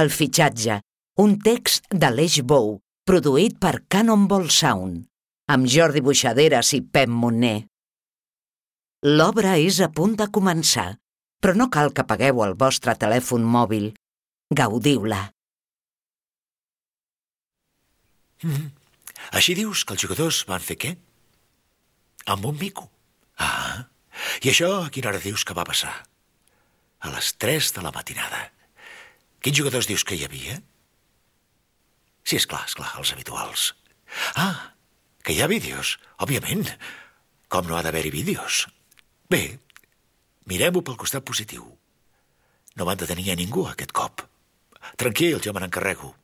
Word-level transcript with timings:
El 0.00 0.08
fitxatge, 0.08 0.78
un 1.20 1.34
text 1.44 1.84
de 1.92 2.08
l'Eix 2.08 2.38
Bou, 2.48 2.78
produït 3.04 3.58
per 3.60 3.82
Cannonball 3.92 4.46
Sound, 4.48 5.02
amb 5.52 5.68
Jordi 5.68 6.00
Buixaderes 6.00 6.70
i 6.78 6.80
Pep 6.80 7.10
Montner. 7.12 7.66
L'obra 9.04 9.58
és 9.60 9.82
a 9.84 9.90
punt 9.92 10.14
de 10.16 10.30
començar, 10.32 10.86
però 11.42 11.52
no 11.58 11.66
cal 11.74 11.92
que 11.92 12.06
pagueu 12.08 12.40
el 12.46 12.56
vostre 12.56 12.94
telèfon 12.96 13.44
mòbil. 13.44 13.90
Gaudiu-la. 14.62 15.20
Mm. 18.48 18.70
Així 19.36 19.54
dius 19.58 19.84
que 19.84 19.92
els 19.96 20.06
jugadors 20.06 20.40
van 20.48 20.64
fer 20.64 20.78
què? 20.80 20.94
Amb 22.32 22.48
un 22.48 22.56
mico. 22.56 22.88
Ah, 23.36 23.84
i 24.40 24.50
això 24.50 24.72
a 24.80 24.90
quina 24.94 25.12
hora 25.12 25.20
dius 25.22 25.44
que 25.44 25.56
va 25.56 25.68
passar? 25.68 25.92
A 27.04 27.12
les 27.12 27.32
3 27.42 27.72
de 27.76 27.84
la 27.84 27.92
matinada. 27.94 28.42
Quins 29.42 29.58
jugadors 29.58 29.88
dius 29.90 30.04
que 30.06 30.14
hi 30.14 30.24
havia? 30.26 30.60
Sí, 32.22 32.38
és 32.38 32.46
clar, 32.46 32.62
és 32.68 32.76
clar, 32.78 32.92
els 33.00 33.12
habituals. 33.14 33.72
Ah, 34.38 34.72
que 35.26 35.34
hi 35.34 35.42
ha 35.42 35.50
vídeos, 35.50 35.96
òbviament. 36.22 36.68
Com 37.50 37.66
no 37.66 37.76
ha 37.76 37.82
d'haver-hi 37.84 38.12
vídeos? 38.14 38.66
Bé, 39.30 39.58
mirem-ho 40.46 40.82
pel 40.86 40.98
costat 41.00 41.26
positiu. 41.26 41.66
No 42.78 42.86
van 42.88 43.00
detenir 43.00 43.32
a 43.32 43.38
ningú 43.38 43.66
aquest 43.68 43.92
cop. 43.92 44.22
Tranquil, 45.00 45.40
jo 45.42 45.52
me 45.52 45.62
n'encarrego. 45.62 46.14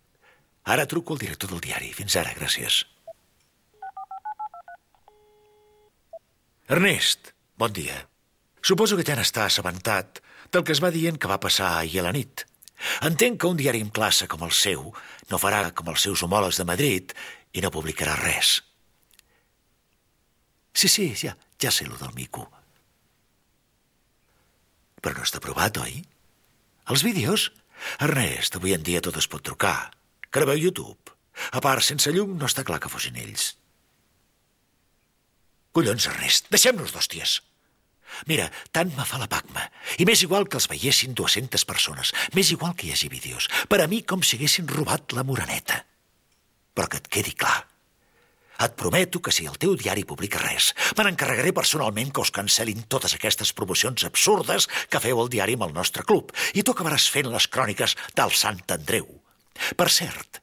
Ara 0.65 0.87
truco 0.87 1.15
al 1.15 1.23
director 1.25 1.51
del 1.51 1.63
diari. 1.65 1.91
Fins 1.97 2.17
ara, 2.21 2.35
gràcies. 2.39 2.85
Ernest, 6.69 7.33
bon 7.57 7.73
dia. 7.73 7.99
Suposo 8.61 8.97
que 8.99 9.07
ja 9.09 9.17
n'està 9.17 9.47
assabentat 9.49 10.21
del 10.53 10.65
que 10.65 10.75
es 10.75 10.83
va 10.85 10.93
dient 10.93 11.19
que 11.19 11.31
va 11.31 11.41
passar 11.41 11.75
ahir 11.79 12.03
a 12.03 12.09
la 12.09 12.13
nit. 12.13 12.45
Entenc 13.07 13.39
que 13.41 13.47
un 13.47 13.59
diari 13.59 13.81
en 13.85 13.91
classe 13.95 14.27
com 14.31 14.43
el 14.47 14.55
seu 14.55 14.89
no 15.31 15.39
farà 15.39 15.69
com 15.77 15.91
els 15.93 16.03
seus 16.07 16.23
homòlegs 16.25 16.59
de 16.59 16.67
Madrid 16.67 17.15
i 17.55 17.63
no 17.63 17.73
publicarà 17.75 18.17
res. 18.19 18.59
Sí, 20.75 20.89
sí, 20.91 21.11
ja, 21.19 21.37
ja 21.59 21.71
sé 21.75 21.87
lo 21.87 21.99
del 21.99 22.15
mico. 22.15 22.47
Però 25.03 25.15
no 25.15 25.27
està 25.27 25.41
provat, 25.43 25.79
oi? 25.83 26.01
Els 26.91 27.05
vídeos? 27.07 27.49
Ernest, 28.03 28.59
avui 28.59 28.75
en 28.75 28.83
dia 28.87 29.03
tot 29.05 29.17
es 29.19 29.29
pot 29.31 29.45
trucar. 29.47 29.91
Graveu 30.35 30.59
YouTube. 30.59 31.15
A 31.55 31.63
part, 31.63 31.85
sense 31.87 32.11
llum 32.15 32.35
no 32.39 32.49
està 32.51 32.65
clar 32.67 32.81
que 32.83 32.91
fossin 32.91 33.19
ells. 33.21 33.53
Collons, 35.75 36.09
Ernest, 36.11 36.51
deixem-nos 36.51 36.95
d'hòsties. 36.95 37.39
Mira, 38.27 38.49
tant 38.73 38.93
me 38.97 39.07
fa 39.07 39.21
la 39.21 39.29
pacma. 39.31 39.65
I 39.99 40.07
m'és 40.09 40.23
igual 40.27 40.49
que 40.49 40.59
els 40.61 40.69
veiessin 40.71 41.15
200 41.15 41.65
persones. 41.69 42.13
M'és 42.35 42.53
igual 42.55 42.75
que 42.77 42.89
hi 42.89 42.93
hagi 42.95 43.11
vídeos. 43.13 43.49
Per 43.69 43.81
a 43.83 43.89
mi 43.91 44.03
com 44.03 44.23
si 44.23 44.39
haguessin 44.39 44.69
robat 44.69 45.15
la 45.17 45.25
moraneta. 45.25 45.85
Però 46.75 46.89
que 46.89 47.03
et 47.03 47.11
quedi 47.11 47.35
clar. 47.35 47.67
Et 48.59 48.75
prometo 48.75 49.21
que 49.23 49.31
si 49.31 49.47
el 49.47 49.59
teu 49.63 49.77
diari 49.79 50.03
publica 50.03 50.41
res, 50.43 50.73
me 50.99 51.05
n'encarregaré 51.07 51.53
personalment 51.55 52.11
que 52.11 52.25
us 52.25 52.33
cancel·lin 52.35 52.89
totes 52.91 53.15
aquestes 53.15 53.53
promocions 53.55 54.03
absurdes 54.09 54.67
que 54.91 55.03
feu 55.05 55.23
al 55.23 55.31
diari 55.31 55.55
amb 55.55 55.69
el 55.69 55.77
nostre 55.77 56.03
club. 56.03 56.35
I 56.59 56.67
tu 56.67 56.75
acabaràs 56.75 57.07
fent 57.15 57.31
les 57.31 57.47
cròniques 57.47 57.95
del 58.19 58.35
Sant 58.35 58.65
Andreu. 58.75 59.07
Per 59.79 59.89
cert, 59.95 60.43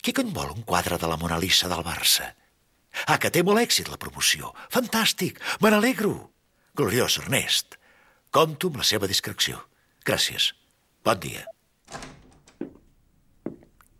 qui 0.00 0.16
cony 0.16 0.32
vol 0.32 0.56
un 0.56 0.64
quadre 0.64 0.96
de 0.96 1.08
la 1.12 1.20
Mona 1.20 1.36
Lisa 1.38 1.68
del 1.68 1.84
Barça? 1.84 2.32
Ah, 3.06 3.18
que 3.20 3.30
té 3.32 3.44
molt 3.44 3.60
èxit 3.60 3.92
la 3.92 4.00
promoció. 4.00 4.54
Fantàstic, 4.72 5.40
me 5.60 5.72
n'alegro. 5.72 6.31
Gloriós, 6.74 7.18
Ernest. 7.20 7.76
Compto 8.32 8.70
amb 8.70 8.78
la 8.80 8.84
seva 8.88 9.08
discreció. 9.08 9.58
Gràcies. 10.08 10.54
Bon 11.04 11.18
dia. 11.20 11.44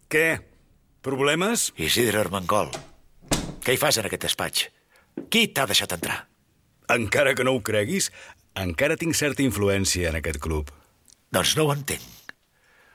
Què? 0.09 0.41
Problemes? 1.05 1.67
Isidre 1.77 2.23
Armengol. 2.23 2.73
Què 3.61 3.75
hi 3.75 3.81
fas 3.81 4.01
en 4.01 4.09
aquest 4.09 4.25
despatx? 4.25 4.65
Qui 5.29 5.51
t'ha 5.53 5.69
deixat 5.69 5.93
entrar? 5.99 6.23
Encara 6.97 7.37
que 7.37 7.45
no 7.45 7.53
ho 7.53 7.61
creguis, 7.61 8.09
encara 8.57 8.97
tinc 8.97 9.21
certa 9.21 9.45
influència 9.45 10.09
en 10.09 10.17
aquest 10.23 10.41
club. 10.41 10.73
Doncs 11.29 11.53
no 11.61 11.69
ho 11.69 11.77
entenc. 11.77 12.33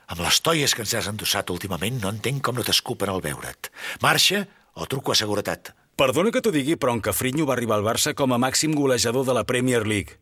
Amb 0.10 0.26
les 0.26 0.42
toies 0.42 0.74
que 0.74 0.82
ens 0.88 0.96
has 0.98 1.12
endossat 1.12 1.54
últimament 1.54 2.02
no 2.02 2.10
entenc 2.10 2.42
com 2.42 2.58
no 2.58 2.66
t'escupen 2.66 3.14
al 3.14 3.22
veure't. 3.22 3.70
Marxa 4.02 4.48
o 4.74 4.90
truco 4.90 5.14
a 5.14 5.22
seguretat. 5.22 5.76
Perdona 5.98 6.30
que 6.30 6.44
t'ho 6.46 6.52
digui, 6.54 6.76
però 6.78 6.92
en 6.94 7.00
Cafrinho 7.02 7.48
va 7.50 7.56
arribar 7.56 7.80
al 7.80 7.86
Barça 7.86 8.12
com 8.14 8.30
a 8.30 8.38
màxim 8.38 8.76
golejador 8.78 9.24
de 9.26 9.34
la 9.34 9.42
Premier 9.50 9.80
League. 9.82 10.20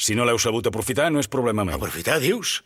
Si 0.00 0.14
no 0.16 0.24
l'heu 0.24 0.38
sabut 0.40 0.64
aprofitar, 0.70 1.10
no 1.12 1.20
és 1.20 1.26
problema 1.28 1.66
meu. 1.68 1.76
Aprofitar, 1.76 2.14
dius? 2.22 2.62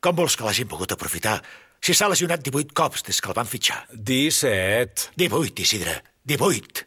Com 0.00 0.14
vols 0.16 0.32
que 0.32 0.46
l'hagin 0.46 0.68
pogut 0.70 0.94
aprofitar? 0.94 1.42
Si 1.84 1.92
s'ha 1.92 2.08
lesionat 2.08 2.40
18 2.40 2.72
cops 2.72 3.04
des 3.04 3.20
que 3.20 3.28
el 3.28 3.36
van 3.36 3.50
fitxar. 3.50 3.82
17. 3.92 5.10
18, 5.20 5.60
Isidre. 5.66 5.98
18. 6.24 6.86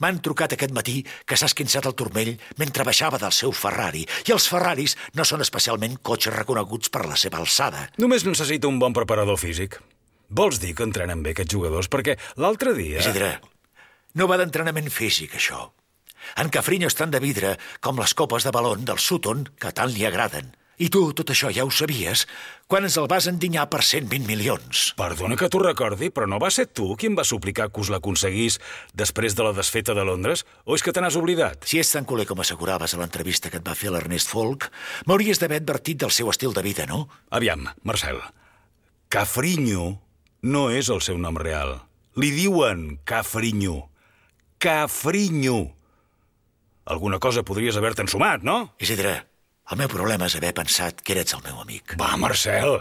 M'han 0.00 0.20
trucat 0.24 0.54
aquest 0.56 0.72
matí 0.72 1.02
que 1.28 1.36
s'ha 1.36 1.50
esquinçat 1.50 1.84
el 1.90 1.96
turmell 1.98 2.32
mentre 2.56 2.86
baixava 2.88 3.20
del 3.20 3.34
seu 3.36 3.52
Ferrari, 3.52 4.06
i 4.24 4.32
els 4.32 4.46
Ferraris 4.48 4.94
no 5.20 5.26
són 5.28 5.44
especialment 5.44 5.98
cotxes 6.00 6.32
reconeguts 6.32 6.88
per 6.94 7.04
la 7.04 7.18
seva 7.20 7.42
alçada. 7.44 7.90
Només 8.00 8.24
necessita 8.24 8.72
un 8.72 8.80
bon 8.80 8.96
preparador 8.96 9.36
físic. 9.36 9.76
Vols 10.32 10.62
dir 10.64 10.72
que 10.72 10.88
entrenen 10.88 11.20
bé 11.20 11.36
aquests 11.36 11.52
jugadors? 11.52 11.92
Perquè 11.92 12.16
l'altre 12.40 12.72
dia... 12.72 13.04
Isidre, 13.04 13.34
no 14.16 14.28
va 14.30 14.38
d'entrenament 14.40 14.88
físic, 14.90 15.36
això. 15.36 15.70
En 16.40 16.48
Cafrinho 16.50 16.88
estan 16.88 17.12
de 17.12 17.20
vidre 17.22 17.56
com 17.84 17.98
les 18.00 18.14
copes 18.16 18.44
de 18.44 18.52
balon 18.54 18.86
del 18.88 18.98
Sutton 18.98 19.46
que 19.60 19.72
tant 19.76 19.92
li 19.92 20.06
agraden. 20.08 20.54
I 20.76 20.90
tu 20.92 21.00
tot 21.16 21.30
això 21.32 21.48
ja 21.54 21.64
ho 21.64 21.70
sabies 21.72 22.26
quan 22.68 22.84
ens 22.84 22.98
el 23.00 23.06
vas 23.08 23.24
endinyar 23.30 23.64
per 23.72 23.80
120 23.80 24.26
milions. 24.28 24.90
Perdona 24.98 25.38
que 25.40 25.48
t'ho 25.48 25.62
recordi, 25.62 26.10
però 26.12 26.28
no 26.28 26.40
va 26.42 26.50
ser 26.52 26.66
tu 26.68 26.90
qui 27.00 27.08
em 27.08 27.16
va 27.16 27.24
suplicar 27.24 27.70
que 27.70 27.80
us 27.80 27.88
l'aconseguís 27.92 28.58
després 28.92 29.38
de 29.38 29.46
la 29.46 29.54
desfeta 29.56 29.96
de 29.96 30.04
Londres? 30.04 30.44
O 30.68 30.76
és 30.76 30.84
que 30.84 30.92
te 30.92 31.00
n'has 31.00 31.16
oblidat? 31.16 31.64
Si 31.64 31.80
és 31.80 31.92
tan 31.94 32.04
culer 32.04 32.28
com 32.28 32.44
asseguraves 32.44 32.92
a 32.92 33.00
l'entrevista 33.00 33.48
que 33.48 33.62
et 33.62 33.64
va 33.64 33.78
fer 33.78 33.94
l'Ernest 33.94 34.28
Folk, 34.28 34.68
m'hauries 35.08 35.40
d'haver 35.40 35.62
advertit 35.62 36.04
del 36.04 36.12
seu 36.12 36.28
estil 36.28 36.52
de 36.52 36.64
vida, 36.66 36.84
no? 36.84 37.06
Aviam, 37.32 37.64
Marcel. 37.82 38.20
Cafrinho 39.08 39.94
no 40.44 40.68
és 40.68 40.92
el 40.92 41.00
seu 41.00 41.16
nom 41.16 41.40
real. 41.40 41.78
Li 42.20 42.34
diuen 42.36 42.98
Cafrinho. 43.08 43.86
Cafrinho. 44.58 45.74
Alguna 46.86 47.18
cosa 47.18 47.42
podries 47.42 47.76
haver-te 47.76 48.04
ensumat, 48.06 48.42
no? 48.42 48.72
Isidre, 48.80 49.16
el 49.70 49.80
meu 49.80 49.90
problema 49.90 50.28
és 50.30 50.36
haver 50.38 50.54
pensat 50.56 51.02
que 51.02 51.16
eres 51.16 51.34
el 51.34 51.42
meu 51.44 51.58
amic. 51.60 51.96
Va, 52.00 52.14
Marcel. 52.16 52.78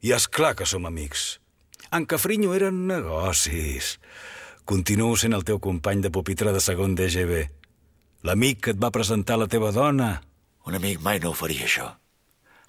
I 0.00 0.14
és 0.16 0.28
clar 0.30 0.54
que 0.56 0.68
som 0.68 0.86
amics. 0.86 1.40
En 1.92 2.06
Cafrinho 2.06 2.54
eren 2.54 2.86
negocis. 2.88 3.96
Continuo 4.64 5.16
sent 5.18 5.36
el 5.36 5.44
teu 5.46 5.60
company 5.62 6.00
de 6.02 6.12
pupitre 6.14 6.54
de 6.54 6.62
segon 6.62 6.96
DGB. 6.98 7.44
L'amic 8.26 8.62
que 8.64 8.74
et 8.74 8.80
va 8.82 8.94
presentar 8.94 9.36
la 9.38 9.50
teva 9.50 9.72
dona. 9.74 10.14
Un 10.66 10.78
amic 10.78 11.02
mai 11.02 11.20
no 11.22 11.30
ho 11.30 11.36
faria, 11.38 11.66
això. 11.66 11.90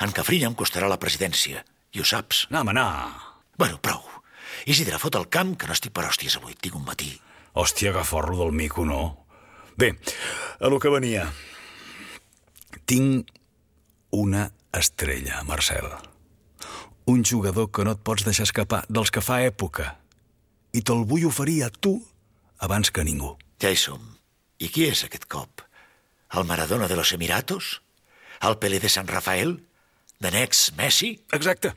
En 0.03 0.11
Cafrinho 0.13 0.51
em 0.51 0.57
costarà 0.57 0.89
la 0.89 0.99
presidència, 1.01 1.63
i 1.94 2.01
ho 2.01 2.05
saps. 2.05 2.45
No, 2.51 2.61
home, 2.61 2.75
no. 2.77 2.89
Bueno, 3.57 3.79
prou. 3.81 4.03
Isidre, 4.65 4.99
fot 5.01 5.15
el 5.17 5.29
camp, 5.33 5.55
que 5.57 5.69
no 5.69 5.73
estic 5.73 5.95
per 5.95 6.05
hòsties 6.05 6.38
avui. 6.38 6.53
Tinc 6.61 6.75
un 6.77 6.85
matí. 6.85 7.15
Hòstia, 7.57 7.90
que 7.94 8.03
forro 8.06 8.38
del 8.38 8.51
mico, 8.53 8.85
no? 8.85 9.25
Bé, 9.78 9.95
a 10.59 10.69
lo 10.69 10.78
que 10.78 10.91
venia. 10.94 11.25
Tinc 12.85 13.31
una 14.13 14.51
estrella, 14.72 15.41
Marcel. 15.44 15.90
Un 17.09 17.25
jugador 17.25 17.72
que 17.73 17.85
no 17.88 17.95
et 17.97 18.03
pots 18.06 18.28
deixar 18.28 18.45
escapar, 18.45 18.84
dels 18.94 19.09
que 19.09 19.25
fa 19.25 19.41
època. 19.47 19.95
I 20.78 20.85
te'l 20.85 21.01
vull 21.09 21.25
oferir 21.25 21.63
a 21.66 21.72
tu 21.73 21.97
abans 22.62 22.94
que 22.94 23.06
ningú. 23.07 23.34
Ja 23.57 23.74
hi 23.74 23.79
som. 23.79 24.06
I 24.62 24.69
qui 24.69 24.85
és 24.91 25.01
aquest 25.07 25.25
cop? 25.25 25.66
El 26.38 26.45
Maradona 26.45 26.85
de 26.88 26.97
los 27.00 27.13
Emiratos? 27.18 27.81
El 28.41 28.62
Pelé 28.62 28.78
de 28.79 28.89
San 28.89 29.09
Rafael? 29.09 29.63
De 30.19 30.29
Nex 30.29 30.74
Messi? 30.78 31.16
Exacte. 31.34 31.74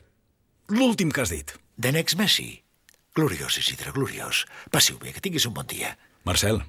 L'últim 0.69 1.09
que 1.09 1.25
has 1.25 1.33
dit. 1.33 1.57
De 1.77 1.91
Nex 1.91 2.17
Messi? 2.21 2.60
Gloriós, 3.13 3.57
Isidre, 3.57 3.91
gloriós. 3.91 4.45
Passiu 4.71 4.97
bé, 4.97 5.11
que 5.11 5.19
tinguis 5.19 5.45
un 5.45 5.51
bon 5.53 5.67
dia. 5.67 5.97
Marcel, 6.23 6.61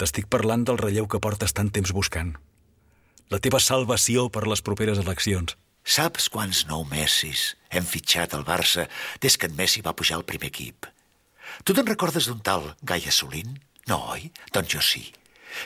t'estic 0.00 0.24
parlant 0.32 0.62
del 0.64 0.78
relleu 0.80 1.04
que 1.04 1.20
portes 1.20 1.52
tant 1.52 1.68
temps 1.68 1.92
buscant. 1.92 2.32
La 3.28 3.40
teva 3.44 3.60
salvació 3.60 4.30
per 4.32 4.46
les 4.48 4.62
properes 4.64 5.02
eleccions. 5.02 5.52
Saps 5.84 6.30
quants 6.32 6.62
nou 6.70 6.86
Messis 6.88 7.52
hem 7.68 7.84
fitxat 7.84 8.32
al 8.34 8.46
Barça 8.48 8.86
des 9.20 9.36
que 9.36 9.50
en 9.50 9.56
Messi 9.58 9.84
va 9.84 9.92
pujar 9.98 10.16
al 10.16 10.24
primer 10.24 10.48
equip? 10.48 10.88
Tu 11.62 11.76
te'n 11.76 11.86
recordes 11.86 12.30
d'un 12.30 12.40
tal 12.40 12.72
Gaia 12.82 13.12
Solín? 13.12 13.58
No, 13.86 14.00
oi? 14.16 14.30
Doncs 14.56 14.72
jo 14.72 14.80
sí. 14.80 15.04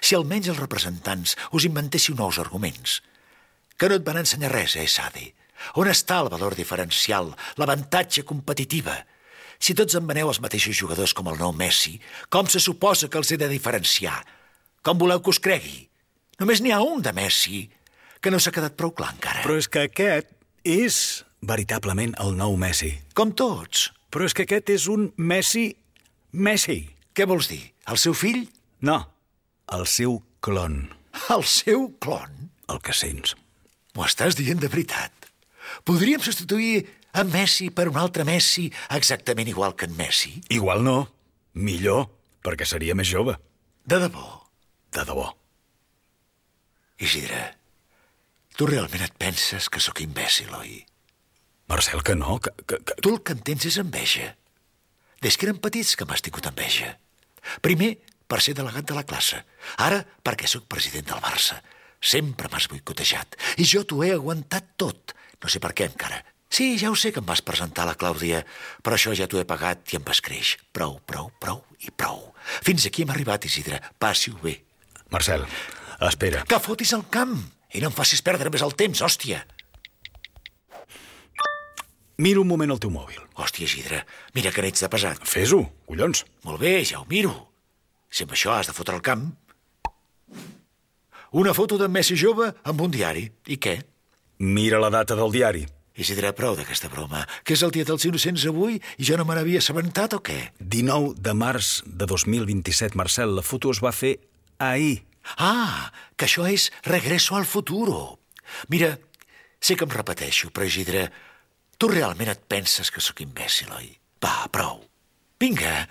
Si 0.03 0.19
almenys 0.19 0.51
els 0.51 0.59
representants 0.59 1.37
us 1.55 1.69
inventéssiu 1.71 2.19
nous 2.19 2.43
arguments. 2.43 2.99
Que 3.79 3.89
no 3.89 3.97
et 3.97 4.05
van 4.05 4.19
ensenyar 4.21 4.51
res, 4.53 4.75
eh, 4.75 4.89
Sadi? 4.91 5.31
On 5.79 5.87
està 5.87 6.19
el 6.21 6.35
valor 6.35 6.59
diferencial, 6.59 7.31
l'avantatge 7.57 8.27
competitiva? 8.27 8.99
Si 9.61 9.75
tots 9.77 9.95
em 9.99 10.07
veneu 10.09 10.31
els 10.33 10.41
mateixos 10.41 10.77
jugadors 10.79 11.13
com 11.17 11.29
el 11.29 11.37
nou 11.41 11.53
Messi, 11.53 11.99
com 12.33 12.49
se 12.49 12.63
suposa 12.65 13.11
que 13.13 13.21
els 13.21 13.31
he 13.33 13.37
de 13.41 13.49
diferenciar? 13.51 14.17
Com 14.83 14.99
voleu 14.99 15.21
que 15.21 15.33
us 15.35 15.41
cregui? 15.43 15.83
Només 16.41 16.63
n'hi 16.65 16.73
ha 16.73 16.81
un 16.81 17.03
de 17.05 17.13
Messi, 17.13 17.67
que 18.25 18.33
no 18.33 18.41
s'ha 18.41 18.53
quedat 18.57 18.77
prou 18.81 18.95
clar 18.97 19.13
encara. 19.15 19.43
Però 19.45 19.59
és 19.61 19.69
que 19.69 19.85
aquest 19.91 20.33
és 20.65 20.97
veritablement 21.45 22.15
el 22.25 22.33
nou 22.41 22.57
Messi. 22.61 22.95
Com 23.17 23.35
tots. 23.37 23.91
Però 24.11 24.25
és 24.25 24.35
que 24.37 24.49
aquest 24.49 24.73
és 24.73 24.89
un 24.89 25.11
Messi... 25.21 25.69
Messi. 26.33 26.81
Què 27.13 27.27
vols 27.29 27.51
dir? 27.53 27.61
El 27.91 27.99
seu 28.01 28.15
fill? 28.17 28.47
No, 28.87 29.03
el 29.77 29.85
seu 29.87 30.23
clon, 30.41 30.87
El 31.35 31.43
seu 31.45 31.91
clon? 32.01 32.49
el 32.71 32.79
que 32.81 32.95
sents. 32.95 33.35
M'ho 33.97 34.05
estàs 34.07 34.37
dient 34.39 34.61
de 34.63 34.69
veritat. 34.71 35.11
Podríem 35.85 36.23
substituir 36.23 36.85
en 37.15 37.31
Messi 37.33 37.71
per 37.75 37.89
un 37.91 37.99
altre 38.01 38.25
Messi 38.29 38.69
exactament 38.97 39.49
igual 39.51 39.75
que 39.77 39.89
en 39.89 39.97
Messi? 39.99 40.37
Igual 40.49 40.85
no, 40.87 40.99
millor, 41.55 42.09
perquè 42.45 42.67
seria 42.69 42.97
més 42.99 43.11
jove. 43.11 43.37
De 43.85 43.99
debò. 44.03 44.27
De 44.93 45.05
debò. 45.07 45.27
Isidre, 47.01 47.41
tu 48.57 48.69
realment 48.69 49.07
et 49.07 49.17
penses 49.19 49.71
que 49.73 49.81
sóc 49.81 50.03
imbècil, 50.05 50.53
oi? 50.55 50.81
Marcel, 51.71 52.03
que 52.03 52.17
no, 52.19 52.39
que... 52.43 52.53
que, 52.67 52.81
que... 52.83 52.97
Tu 53.01 53.13
el 53.15 53.23
que 53.23 53.37
entens 53.39 53.67
és 53.71 53.79
enveja. 53.81 54.35
Des 55.23 55.37
que 55.37 55.47
eren 55.47 55.61
petits 55.63 55.95
que 55.97 56.07
m'has 56.09 56.25
tingut 56.25 56.49
enveja. 56.51 56.97
Primer, 57.65 57.95
per 58.31 58.41
ser 58.43 58.57
delegat 58.59 58.89
de 58.89 58.97
la 58.97 59.07
classe. 59.07 59.39
Ara, 59.83 60.01
perquè 60.27 60.51
sóc 60.51 60.67
president 60.71 61.09
del 61.13 61.23
Barça. 61.25 61.61
Sempre 62.01 62.51
m'has 62.51 62.67
boicotejat. 62.73 63.39
I 63.61 63.67
jo 63.69 63.85
t'ho 63.85 64.03
he 64.05 64.11
aguantat 64.15 64.75
tot. 64.81 65.15
No 65.41 65.51
sé 65.53 65.63
per 65.63 65.73
què, 65.77 65.89
encara. 65.91 66.21
Sí, 66.51 66.75
ja 66.83 66.91
ho 66.91 66.97
sé 66.99 67.13
que 67.15 67.23
em 67.23 67.27
vas 67.27 67.43
presentar 67.47 67.85
a 67.85 67.93
la 67.93 67.97
Clàudia, 67.99 68.43
però 68.83 68.99
això 68.99 69.15
ja 69.15 69.29
t'ho 69.31 69.39
he 69.39 69.47
pagat 69.47 69.95
i 69.95 70.01
em 70.01 70.07
vas 70.07 70.19
creix. 70.25 70.57
Prou, 70.75 70.99
prou, 71.07 71.31
prou 71.39 71.63
i 71.87 71.95
prou. 71.95 72.33
Fins 72.67 72.89
aquí 72.89 73.05
hem 73.07 73.13
arribat, 73.15 73.47
Isidre. 73.47 73.79
Passi-ho 74.03 74.35
bé. 74.43 74.57
Marcel, 75.15 75.47
espera. 76.09 76.43
Que 76.51 76.59
fotis 76.59 76.93
al 76.97 77.07
camp 77.15 77.39
i 77.71 77.83
no 77.83 77.93
em 77.93 77.95
facis 77.95 78.23
perdre 78.27 78.51
més 78.51 78.67
el 78.67 78.75
temps, 78.75 79.03
hòstia. 79.07 79.45
Mira 82.21 82.43
un 82.43 82.51
moment 82.51 82.75
el 82.75 82.83
teu 82.83 82.91
mòbil. 82.93 83.23
Hòstia, 83.39 83.71
Isidre, 83.71 84.03
mira 84.35 84.51
que 84.53 84.67
n'ets 84.67 84.83
de 84.83 84.91
pesat. 84.93 85.23
Fes-ho, 85.25 85.63
collons. 85.87 86.27
Molt 86.45 86.61
bé, 86.61 86.81
ja 86.85 86.99
ho 86.99 87.07
miro. 87.09 87.33
Si 88.11 88.27
amb 88.27 88.35
això 88.35 88.59
has 88.59 88.69
de 88.69 88.77
fotre 88.77 88.99
el 88.99 89.07
camp... 89.07 89.31
Una 91.31 91.55
foto 91.55 91.77
d'en 91.79 91.93
Messi 91.95 92.17
jove 92.19 92.49
amb 92.67 92.81
un 92.83 92.91
diari. 92.91 93.29
I 93.55 93.57
què? 93.63 93.77
Mira 94.43 94.81
la 94.83 94.91
data 94.91 95.15
del 95.15 95.31
diari. 95.31 95.63
Isidre, 96.01 96.33
prou 96.33 96.55
d'aquesta 96.57 96.89
broma. 96.89 97.27
Que 97.45 97.53
és 97.57 97.63
el 97.67 97.73
dia 97.75 97.85
dels 97.85 98.07
innocents 98.09 98.47
avui 98.49 98.79
i 98.81 99.05
jo 99.05 99.19
no 99.21 99.27
me 99.29 99.37
n'havia 99.37 99.61
assabentat 99.61 100.17
o 100.17 100.23
què? 100.25 100.39
19 100.61 101.19
de 101.21 101.35
març 101.37 101.81
de 101.85 102.09
2027, 102.09 102.97
Marcel. 102.97 103.35
La 103.37 103.45
foto 103.45 103.73
es 103.75 103.83
va 103.85 103.93
fer 103.93 104.17
ahir. 104.59 105.03
Ah, 105.37 105.91
que 106.17 106.25
això 106.25 106.47
és 106.49 106.71
Regreso 106.87 107.37
al 107.37 107.45
futuro. 107.45 108.19
Mira, 108.73 108.95
sé 109.61 109.77
que 109.77 109.85
em 109.85 109.93
repeteixo, 109.93 110.49
però 110.51 110.65
Isidre, 110.67 111.11
tu 111.77 111.91
realment 111.93 112.33
et 112.33 112.47
penses 112.49 112.89
que 112.91 113.05
sóc 113.05 113.21
imbècil, 113.21 113.69
oi? 113.77 113.93
Va, 114.25 114.49
prou. 114.53 114.81
Vinga, 115.41 115.85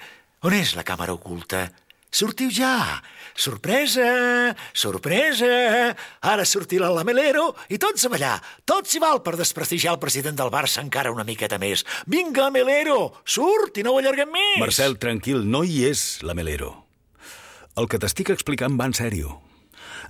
on 0.46 0.58
és 0.58 0.74
la 0.78 0.86
càmera 0.86 1.14
oculta? 1.14 1.68
Sortiu 2.10 2.50
ja! 2.50 3.04
Sorpresa! 3.38 4.56
Sorpresa! 4.74 5.94
Ara 6.26 6.46
sortirà 6.46 6.90
el 6.90 6.98
lamelero 6.98 7.52
i 7.70 7.78
tots 7.78 8.08
a 8.08 8.10
ballar. 8.10 8.40
Tot 8.66 8.90
s'hi 8.90 9.02
val 9.04 9.22
per 9.22 9.36
desprestigiar 9.38 9.94
el 9.94 10.02
president 10.02 10.40
del 10.40 10.50
Barça 10.50 10.82
encara 10.82 11.14
una 11.14 11.24
miqueta 11.28 11.60
més. 11.62 11.86
Vinga, 12.10 12.50
Melero! 12.50 13.14
Surt 13.24 13.78
i 13.78 13.86
no 13.86 13.94
ho 13.94 14.02
allarguem 14.02 14.34
més! 14.34 14.58
Marcel, 14.58 14.98
tranquil, 14.98 15.46
no 15.46 15.62
hi 15.62 15.86
és 15.92 16.24
la 16.26 16.34
Melero. 16.34 16.74
El 17.78 17.88
que 17.88 18.02
t'estic 18.02 18.34
explicant 18.34 18.74
va 18.80 18.90
en 18.90 18.98
sèrio. 18.98 19.38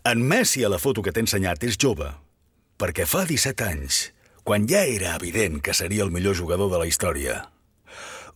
En 0.08 0.24
Messi 0.24 0.64
a 0.64 0.72
la 0.72 0.80
foto 0.80 1.04
que 1.04 1.12
t'he 1.12 1.28
ensenyat 1.28 1.68
és 1.68 1.76
jove, 1.76 2.08
perquè 2.80 3.04
fa 3.04 3.28
17 3.28 3.68
anys, 3.68 4.06
quan 4.48 4.72
ja 4.72 4.88
era 4.88 5.18
evident 5.20 5.60
que 5.60 5.76
seria 5.76 6.08
el 6.08 6.16
millor 6.16 6.40
jugador 6.40 6.72
de 6.72 6.80
la 6.80 6.88
història, 6.88 7.42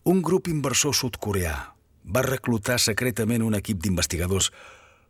un 0.04 0.20
grup 0.20 0.52
inversor 0.52 0.92
sud-coreà 0.92 1.73
va 2.04 2.24
reclutar 2.26 2.78
secretament 2.78 3.42
un 3.42 3.56
equip 3.58 3.80
d'investigadors 3.82 4.50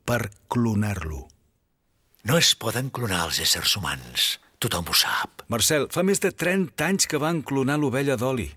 per 0.04 0.30
clonar-lo. 0.48 1.26
No 2.24 2.38
es 2.40 2.54
poden 2.56 2.90
clonar 2.90 3.24
els 3.26 3.40
éssers 3.44 3.76
humans. 3.76 4.38
Tothom 4.62 4.88
ho 4.88 4.94
sap. 4.96 5.42
Marcel, 5.52 5.88
fa 5.92 6.04
més 6.06 6.22
de 6.24 6.30
30 6.32 6.86
anys 6.86 7.08
que 7.10 7.20
van 7.20 7.42
clonar 7.44 7.76
l'ovella 7.80 8.16
d'oli. 8.16 8.48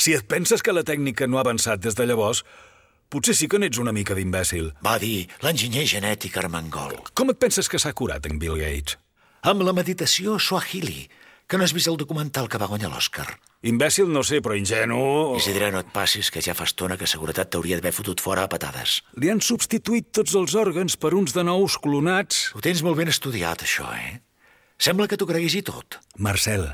Si 0.00 0.14
et 0.16 0.24
penses 0.24 0.62
que 0.64 0.72
la 0.72 0.84
tècnica 0.86 1.28
no 1.28 1.36
ha 1.36 1.44
avançat 1.44 1.82
des 1.82 1.98
de 1.98 2.06
llavors, 2.08 2.42
potser 3.12 3.36
sí 3.36 3.48
que 3.48 3.60
n'ets 3.60 3.78
una 3.82 3.92
mica 3.92 4.16
d'imbècil. 4.16 4.72
Va 4.86 4.96
dir 5.02 5.28
l'enginyer 5.44 5.84
genètic 5.90 6.38
Armengol. 6.40 6.96
Com 7.12 7.30
et 7.32 7.38
penses 7.42 7.68
que 7.68 7.80
s'ha 7.82 7.92
curat 7.92 8.26
en 8.30 8.40
Bill 8.40 8.56
Gates? 8.62 8.96
Amb 9.46 9.62
la 9.62 9.76
meditació 9.76 10.40
Swahili, 10.40 11.04
que 11.46 11.58
no 11.58 11.66
has 11.66 11.76
vist 11.76 11.92
el 11.92 12.00
documental 12.00 12.48
que 12.48 12.58
va 12.58 12.70
guanyar 12.70 12.90
l'Oscar. 12.90 13.28
Imbècil 13.66 14.06
no 14.12 14.22
sé, 14.22 14.38
però 14.44 14.54
ingenu... 14.54 15.34
Isidre, 15.40 15.72
no 15.74 15.80
et 15.82 15.88
passis, 15.90 16.28
que 16.30 16.42
ja 16.44 16.54
fa 16.54 16.68
estona 16.68 16.94
que 17.00 17.08
seguretat 17.10 17.50
t'hauria 17.50 17.80
d'haver 17.80 17.90
fotut 17.96 18.22
fora 18.22 18.44
a 18.46 18.50
patades. 18.52 19.00
Li 19.18 19.32
han 19.32 19.42
substituït 19.42 20.12
tots 20.14 20.36
els 20.38 20.54
òrgans 20.54 20.94
per 21.02 21.16
uns 21.18 21.34
de 21.34 21.42
nous 21.46 21.78
clonats. 21.82 22.52
Ho 22.54 22.62
tens 22.62 22.84
molt 22.86 23.00
ben 23.00 23.10
estudiat, 23.10 23.66
això, 23.66 23.88
eh? 23.98 24.20
Sembla 24.78 25.08
que 25.10 25.18
t'ho 25.18 25.26
creguis 25.26 25.58
i 25.58 25.64
tot. 25.66 25.98
Marcel, 26.22 26.68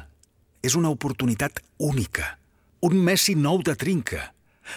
és 0.61 0.77
una 0.77 0.93
oportunitat 0.93 1.63
única. 1.81 2.37
Un 2.85 3.01
Messi 3.01 3.39
nou 3.39 3.63
de 3.65 3.79
trinca. 3.79 4.29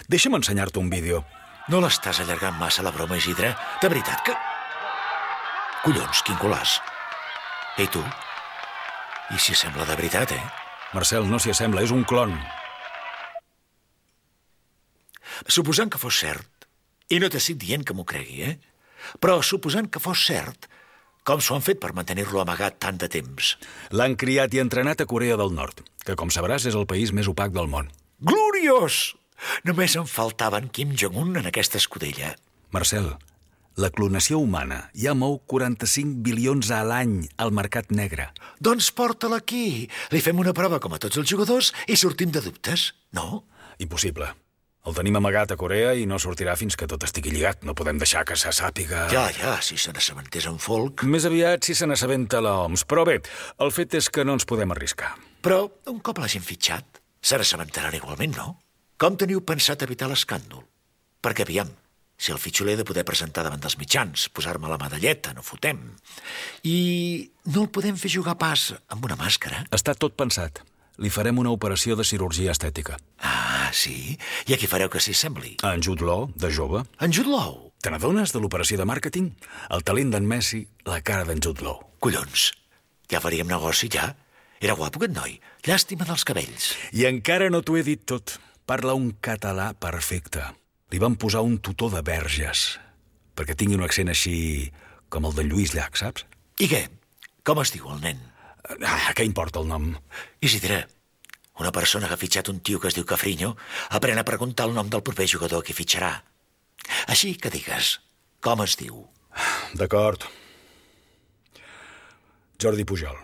Deixa'm 0.07 0.39
ensenyar-te 0.39 0.79
un 0.79 0.91
vídeo. 0.93 1.25
No 1.67 1.81
l'estàs 1.83 2.21
allargant 2.23 2.55
massa, 2.61 2.85
la 2.85 2.95
broma, 2.95 3.19
Isidre? 3.19 3.55
De 3.81 3.91
veritat 3.91 4.23
que... 4.23 4.35
Collons, 5.83 6.23
quin 6.23 6.37
colàs. 6.39 6.79
Ei, 7.75 7.89
tu? 7.91 7.99
I 9.35 9.41
si 9.41 9.57
sembla 9.57 9.89
de 9.89 9.97
veritat, 9.99 10.31
eh? 10.31 10.64
Marcel, 10.95 11.27
no 11.27 11.39
s'hi 11.41 11.51
assembla, 11.51 11.83
és 11.83 11.91
un 11.91 12.05
clon. 12.07 12.31
Suposant 15.51 15.91
que 15.91 15.99
fos 15.99 16.21
cert, 16.23 16.69
i 17.11 17.19
no 17.19 17.29
t'estic 17.29 17.59
dient 17.59 17.83
que 17.83 17.95
m'ho 17.97 18.07
cregui, 18.07 18.45
eh? 18.47 18.55
Però 19.21 19.41
suposant 19.43 19.89
que 19.91 20.01
fos 20.01 20.23
cert, 20.25 20.69
com 21.27 21.41
s'ho 21.41 21.57
han 21.57 21.65
fet 21.65 21.81
per 21.83 21.91
mantenir-lo 21.97 22.41
amagat 22.41 22.79
tant 22.85 22.97
de 23.01 23.09
temps? 23.11 23.55
L'han 23.91 24.15
criat 24.21 24.55
i 24.55 24.63
entrenat 24.63 25.03
a 25.03 25.09
Corea 25.09 25.37
del 25.41 25.53
Nord, 25.57 25.83
que, 26.05 26.15
com 26.15 26.31
sabràs, 26.33 26.67
és 26.69 26.77
el 26.79 26.87
país 26.89 27.11
més 27.17 27.29
opac 27.31 27.53
del 27.53 27.69
món. 27.71 27.91
Gloriós! 28.21 29.15
Només 29.67 29.97
em 29.99 30.05
faltaven 30.07 30.69
Kim 30.71 30.95
Jong-un 30.95 31.41
en 31.41 31.49
aquesta 31.51 31.81
escudella. 31.81 32.35
Marcel, 32.71 33.11
la 33.75 33.89
clonació 33.91 34.39
humana 34.39 34.85
ja 34.95 35.13
mou 35.17 35.37
45 35.51 36.21
bilions 36.23 36.71
a 36.71 36.81
l'any 36.87 37.25
al 37.41 37.51
mercat 37.55 37.91
negre. 37.91 38.29
Doncs 38.63 38.91
porta-la 38.95 39.41
aquí. 39.43 39.89
Li 40.11 40.23
fem 40.23 40.39
una 40.39 40.55
prova 40.55 40.79
com 40.83 40.95
a 40.95 41.01
tots 41.01 41.19
els 41.19 41.29
jugadors 41.29 41.73
i 41.87 41.99
sortim 41.99 42.31
de 42.31 42.43
dubtes, 42.45 42.93
no? 43.15 43.43
Impossible. 43.83 44.31
El 44.85 44.93
tenim 44.93 45.15
amagat 45.17 45.49
a 45.51 45.57
Corea 45.57 45.95
i 45.97 46.03
no 46.05 46.19
sortirà 46.21 46.53
fins 46.59 46.75
que 46.77 46.85
tot 46.85 47.03
estigui 47.07 47.31
lligat. 47.33 47.63
No 47.65 47.73
podem 47.73 47.97
deixar 47.97 48.21
que 48.29 48.37
se 48.37 48.51
sàpiga... 48.53 49.07
Ja, 49.09 49.25
ja, 49.33 49.55
si 49.65 49.79
se 49.81 49.89
n'assabentés 49.95 50.45
en 50.45 50.59
folk. 50.61 51.01
Més 51.09 51.25
aviat 51.25 51.65
si 51.65 51.73
se 51.73 51.87
n'assabenta 51.89 52.41
l'OMS. 52.45 52.85
Però 52.85 53.01
bé, 53.07 53.15
el 53.65 53.73
fet 53.73 53.97
és 53.97 54.11
que 54.13 54.23
no 54.27 54.37
ens 54.37 54.45
podem 54.45 54.75
arriscar. 54.75 55.15
Però 55.41 55.63
un 55.89 55.97
cop 56.05 56.21
l'hagin 56.21 56.45
fitxat, 56.45 57.01
se 57.17 57.41
n'assabentaran 57.41 57.97
igualment, 57.97 58.37
no? 58.37 58.59
Com 59.01 59.17
teniu 59.17 59.41
pensat 59.41 59.81
evitar 59.83 60.07
l'escàndol? 60.11 60.61
Perquè, 61.25 61.49
aviam, 61.49 61.73
si 62.17 62.31
el 62.31 62.39
fitxo 62.39 62.65
de 62.65 62.85
poder 62.85 63.03
presentar 63.05 63.43
davant 63.43 63.61
dels 63.61 63.77
mitjans, 63.77 64.29
posar-me 64.29 64.69
la 64.69 64.77
medalleta, 64.77 65.33
no 65.33 65.43
fotem. 65.43 65.81
I 66.63 67.31
no 67.51 67.65
el 67.65 67.69
podem 67.69 67.97
fer 67.97 68.11
jugar 68.11 68.37
pas 68.37 68.73
amb 68.87 69.05
una 69.05 69.17
màscara? 69.19 69.65
Està 69.71 69.93
tot 69.93 70.15
pensat. 70.15 70.63
Li 70.97 71.11
farem 71.11 71.37
una 71.37 71.51
operació 71.51 71.97
de 71.99 72.05
cirurgia 72.07 72.53
estètica. 72.55 72.95
Ah, 73.19 73.69
sí? 73.75 74.15
I 74.47 74.55
a 74.55 74.57
qui 74.57 74.69
fareu 74.71 74.89
que 74.89 75.01
s'hi 75.03 75.13
sembli? 75.13 75.57
En 75.67 75.83
Jude 75.83 76.07
Law, 76.07 76.29
de 76.35 76.51
jove. 76.51 76.85
En 77.03 77.11
Jude 77.11 77.29
Law? 77.29 77.71
Te 77.83 77.91
n'adones 77.91 78.31
de 78.31 78.39
l'operació 78.39 78.79
de 78.79 78.87
màrqueting? 78.87 79.33
El 79.75 79.83
talent 79.83 80.15
d'en 80.15 80.25
Messi, 80.25 80.63
la 80.87 81.01
cara 81.03 81.27
d'en 81.27 81.43
Jude 81.43 81.67
Law. 81.67 81.83
Collons, 81.99 82.53
ja 83.11 83.19
faríem 83.21 83.51
negoci, 83.51 83.91
ja. 83.91 84.13
Era 84.63 84.73
guapo 84.79 85.01
aquest 85.01 85.13
noi. 85.13 85.35
Llàstima 85.67 86.07
dels 86.07 86.23
cabells. 86.25 86.71
I 86.95 87.05
encara 87.11 87.51
no 87.51 87.61
t'ho 87.61 87.75
he 87.77 87.83
dit 87.83 88.07
tot. 88.07 88.39
Parla 88.65 88.95
un 88.97 89.11
català 89.21 89.73
perfecte. 89.77 90.47
Li 90.95 90.99
van 91.03 91.17
posar 91.19 91.41
un 91.43 91.57
tutor 91.59 91.89
de 91.91 91.99
verges, 92.07 92.59
perquè 93.35 93.51
tingui 93.59 93.75
un 93.75 93.81
accent 93.83 94.07
així 94.07 94.35
com 95.11 95.25
el 95.27 95.33
de 95.35 95.43
Lluís 95.43 95.73
Llach, 95.75 95.97
saps? 95.99 96.23
I 96.63 96.69
què? 96.71 96.79
Com 97.43 97.59
es 97.59 97.73
diu 97.73 97.89
el 97.91 97.97
nen? 97.99 98.21
Ah, 98.79 99.11
què 99.11 99.25
importa 99.27 99.59
el 99.59 99.67
nom? 99.67 99.89
Isidre, 100.39 100.77
una 101.59 101.73
persona 101.75 102.07
que 102.07 102.15
ha 102.15 102.21
fitxat 102.21 102.47
un 102.47 102.61
tio 102.63 102.79
que 102.79 102.87
es 102.87 102.95
diu 102.95 103.03
Cafrinyo 103.03 103.49
aprèn 103.99 104.21
a 104.21 104.23
preguntar 104.29 104.69
el 104.69 104.75
nom 104.77 104.87
del 104.87 105.03
proper 105.03 105.27
jugador 105.27 105.65
que 105.67 105.75
fitxarà. 105.75 106.13
Així 107.11 107.33
que 107.35 107.51
digues, 107.51 107.97
com 108.39 108.63
es 108.63 108.77
diu? 108.79 109.01
D'acord. 109.75 110.23
Jordi 112.55 112.87
Pujol. 112.87 113.19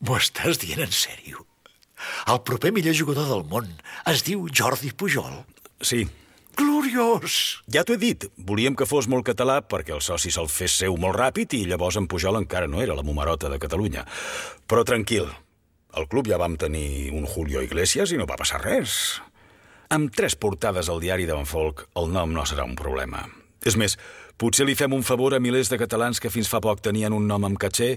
M'ho 0.00 0.16
estàs 0.16 0.64
dient 0.64 0.80
en 0.80 0.96
sèrio? 0.96 1.44
El 2.32 2.40
proper 2.48 2.72
millor 2.72 2.96
jugador 2.96 3.28
del 3.28 3.44
món 3.52 3.68
es 4.08 4.24
diu 4.24 4.48
Jordi 4.48 4.94
Pujol. 4.96 5.42
Sí, 5.80 6.06
Gloriós! 6.56 7.62
ja 7.68 7.84
t'ho 7.84 7.94
he 7.94 8.00
dit. 8.00 8.28
Volíem 8.36 8.76
que 8.76 8.86
fos 8.88 9.08
molt 9.08 9.26
català 9.28 9.60
perquè 9.60 9.92
el 9.92 10.00
soci 10.00 10.30
se'l 10.32 10.48
fes 10.48 10.78
seu 10.84 10.96
molt 10.96 11.18
ràpid 11.18 11.52
i 11.58 11.66
llavors 11.68 11.98
en 12.00 12.06
Pujol 12.08 12.38
encara 12.40 12.70
no 12.70 12.80
era 12.80 12.96
la 12.96 13.04
mumarota 13.04 13.50
de 13.52 13.58
Catalunya. 13.60 14.06
Però 14.66 14.84
tranquil, 14.88 15.28
Al 15.96 16.04
club 16.12 16.28
ja 16.28 16.36
vam 16.36 16.58
tenir 16.60 17.10
un 17.16 17.24
Julio 17.24 17.62
Iglesias 17.64 18.12
i 18.12 18.18
no 18.20 18.26
va 18.28 18.36
passar 18.36 18.60
res. 18.60 19.16
Amb 19.88 20.12
tres 20.12 20.34
portades 20.36 20.90
al 20.92 21.00
diari 21.00 21.24
d'en 21.24 21.48
Folk, 21.48 21.86
el 21.96 22.10
nom 22.12 22.34
no 22.36 22.44
serà 22.44 22.66
un 22.68 22.76
problema. 22.76 23.22
És 23.64 23.78
més, 23.80 23.96
potser 24.36 24.66
li 24.68 24.76
fem 24.76 24.92
un 24.92 25.06
favor 25.06 25.32
a 25.32 25.40
milers 25.40 25.72
de 25.72 25.78
catalans 25.80 26.20
que 26.20 26.30
fins 26.30 26.52
fa 26.52 26.60
poc 26.60 26.84
tenien 26.84 27.16
un 27.16 27.24
nom 27.30 27.48
amb 27.48 27.56
caché 27.56 27.94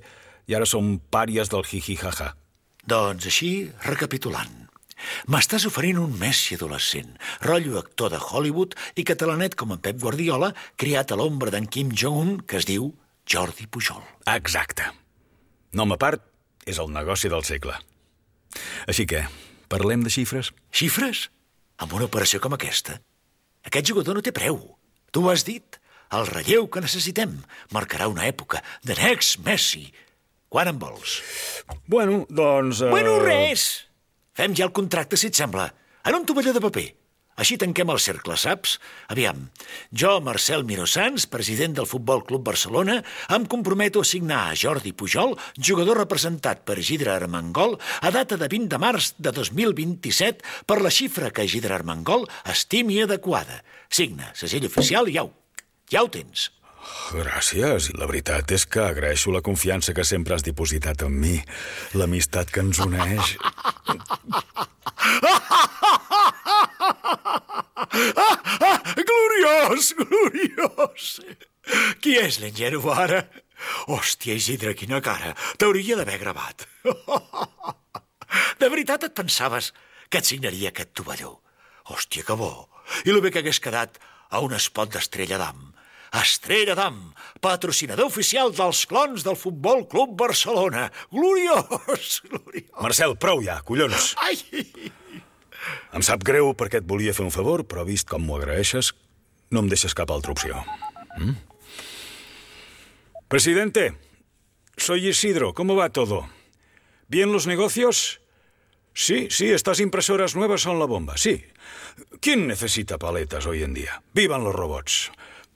i 0.47 0.55
ara 0.55 0.69
són 0.69 0.95
pàries 1.11 1.51
del 1.51 1.67
jiji-jaja. 1.67 2.31
Doncs 2.87 3.27
així, 3.27 3.51
recapitulant. 3.83 4.68
M'estàs 5.31 5.65
oferint 5.69 5.99
un 6.01 6.15
Messi 6.19 6.57
adolescent, 6.57 7.15
rotllo 7.45 7.79
actor 7.79 8.13
de 8.13 8.19
Hollywood 8.19 8.75
i 8.99 9.05
catalanet 9.07 9.55
com 9.59 9.73
en 9.75 9.81
Pep 9.83 9.99
Guardiola, 10.01 10.53
criat 10.79 11.11
a 11.11 11.19
l'ombra 11.19 11.53
d'en 11.53 11.67
Kim 11.67 11.93
Jong-un, 11.93 12.39
que 12.45 12.59
es 12.59 12.67
diu 12.69 12.91
Jordi 13.29 13.67
Pujol. 13.67 14.01
Exacte. 14.33 14.89
Nom 15.77 15.93
a 15.93 15.99
part, 16.01 16.23
és 16.65 16.79
el 16.81 16.89
negoci 16.93 17.29
del 17.29 17.45
segle. 17.47 17.75
Així 18.89 19.05
que, 19.09 19.25
parlem 19.69 20.03
de 20.05 20.13
xifres? 20.13 20.53
Xifres? 20.73 21.27
Amb 21.79 21.93
una 21.95 22.09
operació 22.09 22.41
com 22.43 22.55
aquesta? 22.55 22.97
Aquest 23.69 23.91
jugador 23.91 24.17
no 24.17 24.23
té 24.25 24.33
preu. 24.35 24.57
Tu 25.13 25.21
ho 25.23 25.29
has 25.31 25.45
dit. 25.47 25.77
El 26.09 26.25
relleu 26.25 26.65
que 26.73 26.81
necessitem 26.81 27.35
marcarà 27.75 28.07
una 28.09 28.25
època. 28.25 28.63
De 28.81 28.97
next 28.97 29.43
Messi. 29.45 29.91
Quan 30.49 30.71
en 30.71 30.79
vols? 30.81 31.19
Bueno, 31.85 32.23
doncs... 32.29 32.81
Uh... 32.81 32.89
Bueno, 32.89 33.19
res! 33.21 33.88
Fem 34.39 34.53
ja 34.55 34.63
el 34.69 34.71
contracte, 34.71 35.17
si 35.19 35.27
et 35.27 35.35
sembla. 35.35 35.65
En 36.07 36.15
un 36.15 36.23
tovalló 36.23 36.53
de 36.55 36.61
paper. 36.63 36.85
Així 37.43 37.57
tanquem 37.59 37.89
el 37.91 37.99
cercle, 37.99 38.37
saps? 38.39 38.77
Aviam, 39.11 39.41
jo, 40.01 40.13
Marcel 40.23 40.63
Mirosans, 40.67 41.25
president 41.31 41.75
del 41.75 41.87
Futbol 41.87 42.23
Club 42.27 42.45
Barcelona, 42.47 42.97
em 43.35 43.47
comprometo 43.51 43.99
a 43.99 44.07
signar 44.07 44.39
a 44.47 44.55
Jordi 44.59 44.93
Pujol, 44.95 45.35
jugador 45.55 45.99
representat 45.99 46.63
per 46.67 46.77
Gidre 46.79 47.11
Armengol, 47.17 47.75
a 47.99 48.11
data 48.15 48.39
de 48.39 48.47
20 48.51 48.71
de 48.71 48.79
març 48.79 49.11
de 49.19 49.35
2027, 49.35 50.47
per 50.67 50.79
la 50.83 50.91
xifra 50.91 51.33
que 51.35 51.47
Gidre 51.47 51.75
Armengol 51.75 52.23
estimi 52.47 53.01
adequada. 53.03 53.59
Signa, 53.91 54.31
segell 54.39 54.71
oficial 54.71 55.11
i 55.11 55.19
au. 55.19 55.33
Ja 55.91 56.07
ho 56.07 56.11
tens. 56.15 56.47
Gràcies. 57.13 57.89
La 57.97 58.07
veritat 58.09 58.51
és 58.55 58.65
que 58.69 58.81
agraeixo 58.85 59.33
la 59.33 59.43
confiança 59.45 59.93
que 59.97 60.05
sempre 60.05 60.35
has 60.35 60.45
dipositat 60.45 61.03
en 61.07 61.15
mi. 61.19 61.37
L'amistat 61.97 62.51
que 62.53 62.63
ens 62.65 62.79
uneix. 62.85 63.35
Gloriós, 69.09 69.93
gloriós! 69.97 71.19
Qui 72.01 72.15
és 72.19 72.39
l'engero 72.41 72.81
ara? 72.93 73.23
Hòstia, 73.91 74.37
Isidre, 74.39 74.73
quina 74.77 75.01
cara! 75.03 75.35
T'hauria 75.59 75.97
d'haver 75.99 76.19
gravat. 76.21 76.65
De 78.59 78.69
veritat 78.69 79.05
et 79.07 79.15
pensaves 79.15 79.73
que 80.09 80.21
et 80.21 80.29
signaria 80.29 80.71
aquest 80.71 80.93
tovalló? 80.97 81.39
Hòstia, 81.89 82.25
que 82.27 82.37
bo! 82.37 82.69
I 83.05 83.13
lo 83.13 83.21
bé 83.21 83.31
que 83.33 83.43
hagués 83.43 83.61
quedat 83.61 83.99
a 84.29 84.41
un 84.45 84.53
espot 84.57 84.91
d'Estrella 84.93 85.39
d'Am. 85.41 85.68
Estrella 86.15 86.73
d'Am, 86.77 86.97
patrocinador 87.41 88.09
oficial 88.09 88.53
dels 88.55 88.85
clons 88.89 89.25
del 89.25 89.37
Futbol 89.37 89.85
Club 89.89 90.15
Barcelona. 90.17 90.87
Gloriós, 91.13 92.21
gloriós. 92.29 92.71
Marcel, 92.81 93.15
prou 93.21 93.43
ja, 93.45 93.59
collons. 93.65 94.15
Ai! 94.25 94.39
Em 95.93 96.05
sap 96.05 96.23
greu 96.25 96.53
perquè 96.57 96.81
et 96.81 96.87
volia 96.89 97.13
fer 97.13 97.25
un 97.25 97.33
favor, 97.33 97.65
però 97.67 97.85
vist 97.85 98.09
com 98.09 98.23
m'ho 98.25 98.39
agraeixes, 98.39 98.93
no 99.53 99.61
em 99.61 99.69
deixes 99.69 99.93
cap 99.97 100.09
altra 100.13 100.33
opció. 100.33 100.63
¿Mm? 101.19 101.35
Presidente, 103.29 103.93
soy 104.77 105.07
Isidro. 105.07 105.53
¿Cómo 105.53 105.75
va 105.75 105.89
todo? 105.89 106.27
¿Bien 107.07 107.31
los 107.31 107.45
negocios? 107.45 108.21
Sí, 108.93 109.27
sí, 109.29 109.51
estas 109.51 109.79
impresoras 109.79 110.35
nuevas 110.35 110.61
son 110.61 110.79
la 110.79 110.85
bomba, 110.85 111.17
sí. 111.17 111.45
¿Quién 112.21 112.47
necesita 112.47 112.97
paletas 112.97 113.45
hoy 113.45 113.63
en 113.63 113.73
día? 113.73 114.01
¡Vivan 114.13 114.43
los 114.43 114.55
robots! 114.55 115.11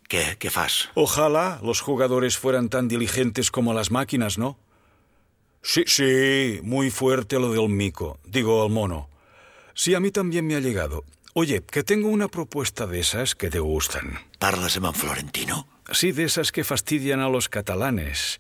Què, 0.09 0.37
què 0.37 0.49
fas? 0.49 0.89
Ojalá 0.95 1.59
los 1.63 1.81
jugadores 1.81 2.37
fueran 2.37 2.69
tan 2.69 2.87
diligentes 2.87 3.51
como 3.51 3.73
las 3.73 3.91
máquinas, 3.91 4.37
¿no? 4.37 4.57
Sí, 5.61 5.83
sí, 5.87 6.59
muy 6.63 6.91
fuerte 6.91 7.39
lo 7.39 7.53
del 7.53 7.69
mico, 7.69 8.19
digo 8.25 8.65
el 8.65 8.71
mono. 8.71 9.09
Sí, 9.73 9.95
a 9.95 9.99
mí 9.99 10.11
también 10.11 10.45
me 10.45 10.55
ha 10.55 10.59
llegado. 10.59 11.05
Oye, 11.33 11.63
que 11.63 11.83
tengo 11.83 12.09
una 12.09 12.27
propuesta 12.27 12.85
de 12.85 12.99
esas 12.99 13.33
que 13.33 13.49
te 13.49 13.59
gustan. 13.59 14.19
Parles 14.37 14.77
amb 14.77 14.91
en 14.91 14.93
Florentino? 14.93 15.67
Sí, 15.91 16.11
de 16.11 16.25
esas 16.25 16.51
que 16.51 16.63
fastidian 16.63 17.21
a 17.21 17.29
los 17.29 17.49
catalanes. 17.49 18.39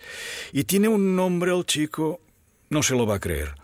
Y 0.51 0.65
tiene 0.65 0.87
un 0.89 1.15
nombre 1.15 1.51
el 1.51 1.65
chico... 1.65 2.19
No 2.69 2.83
se 2.83 2.95
lo 2.95 3.05
va 3.05 3.15
a 3.15 3.19
creer. 3.19 3.55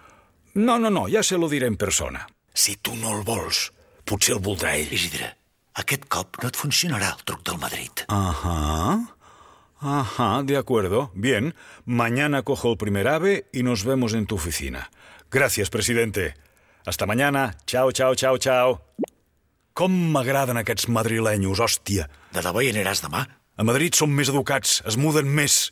No, 0.54 0.78
no, 0.78 0.90
no, 0.90 1.08
ja 1.08 1.24
se 1.24 1.38
lo 1.38 1.50
diré 1.50 1.68
en 1.68 1.78
persona. 1.78 2.28
Si 2.54 2.76
tu 2.78 2.96
no 2.96 3.18
el 3.18 3.24
vols, 3.24 3.72
potser 4.06 4.36
el 4.36 4.42
voldrà 4.44 4.76
ell. 4.78 4.92
Isidre, 4.94 5.36
aquest 5.76 6.06
cop 6.10 6.40
no 6.42 6.50
et 6.50 6.58
funcionarà 6.58 7.14
el 7.16 7.24
truc 7.26 7.44
del 7.48 7.60
Madrid. 7.62 8.06
Ajá. 8.08 9.00
Ajá, 9.80 10.44
de 10.44 10.58
acuerdo. 10.58 11.12
Bien, 11.14 11.56
mañana 11.86 12.44
cojo 12.44 12.72
el 12.72 12.78
primer 12.78 13.08
ave 13.08 13.48
y 13.54 13.64
nos 13.64 13.84
vemos 13.86 14.14
en 14.14 14.26
tu 14.26 14.36
oficina. 14.36 14.90
Gracias, 15.32 15.70
presidente. 15.70 16.36
Hasta 16.86 17.06
mañana. 17.06 17.56
Chao, 17.66 17.92
chao, 17.92 18.16
chao, 18.16 18.38
chao. 18.38 18.82
Com 19.74 19.94
m'agraden 20.12 20.58
aquests 20.60 20.90
madrilenyos, 20.92 21.62
hòstia. 21.64 22.10
De 22.34 22.42
debò 22.44 22.60
hi 22.60 22.74
aniràs 22.74 23.00
demà? 23.06 23.22
A 23.56 23.64
Madrid 23.64 23.96
són 23.96 24.12
més 24.12 24.32
educats, 24.32 24.82
es 24.90 24.98
muden 25.00 25.30
més. 25.30 25.70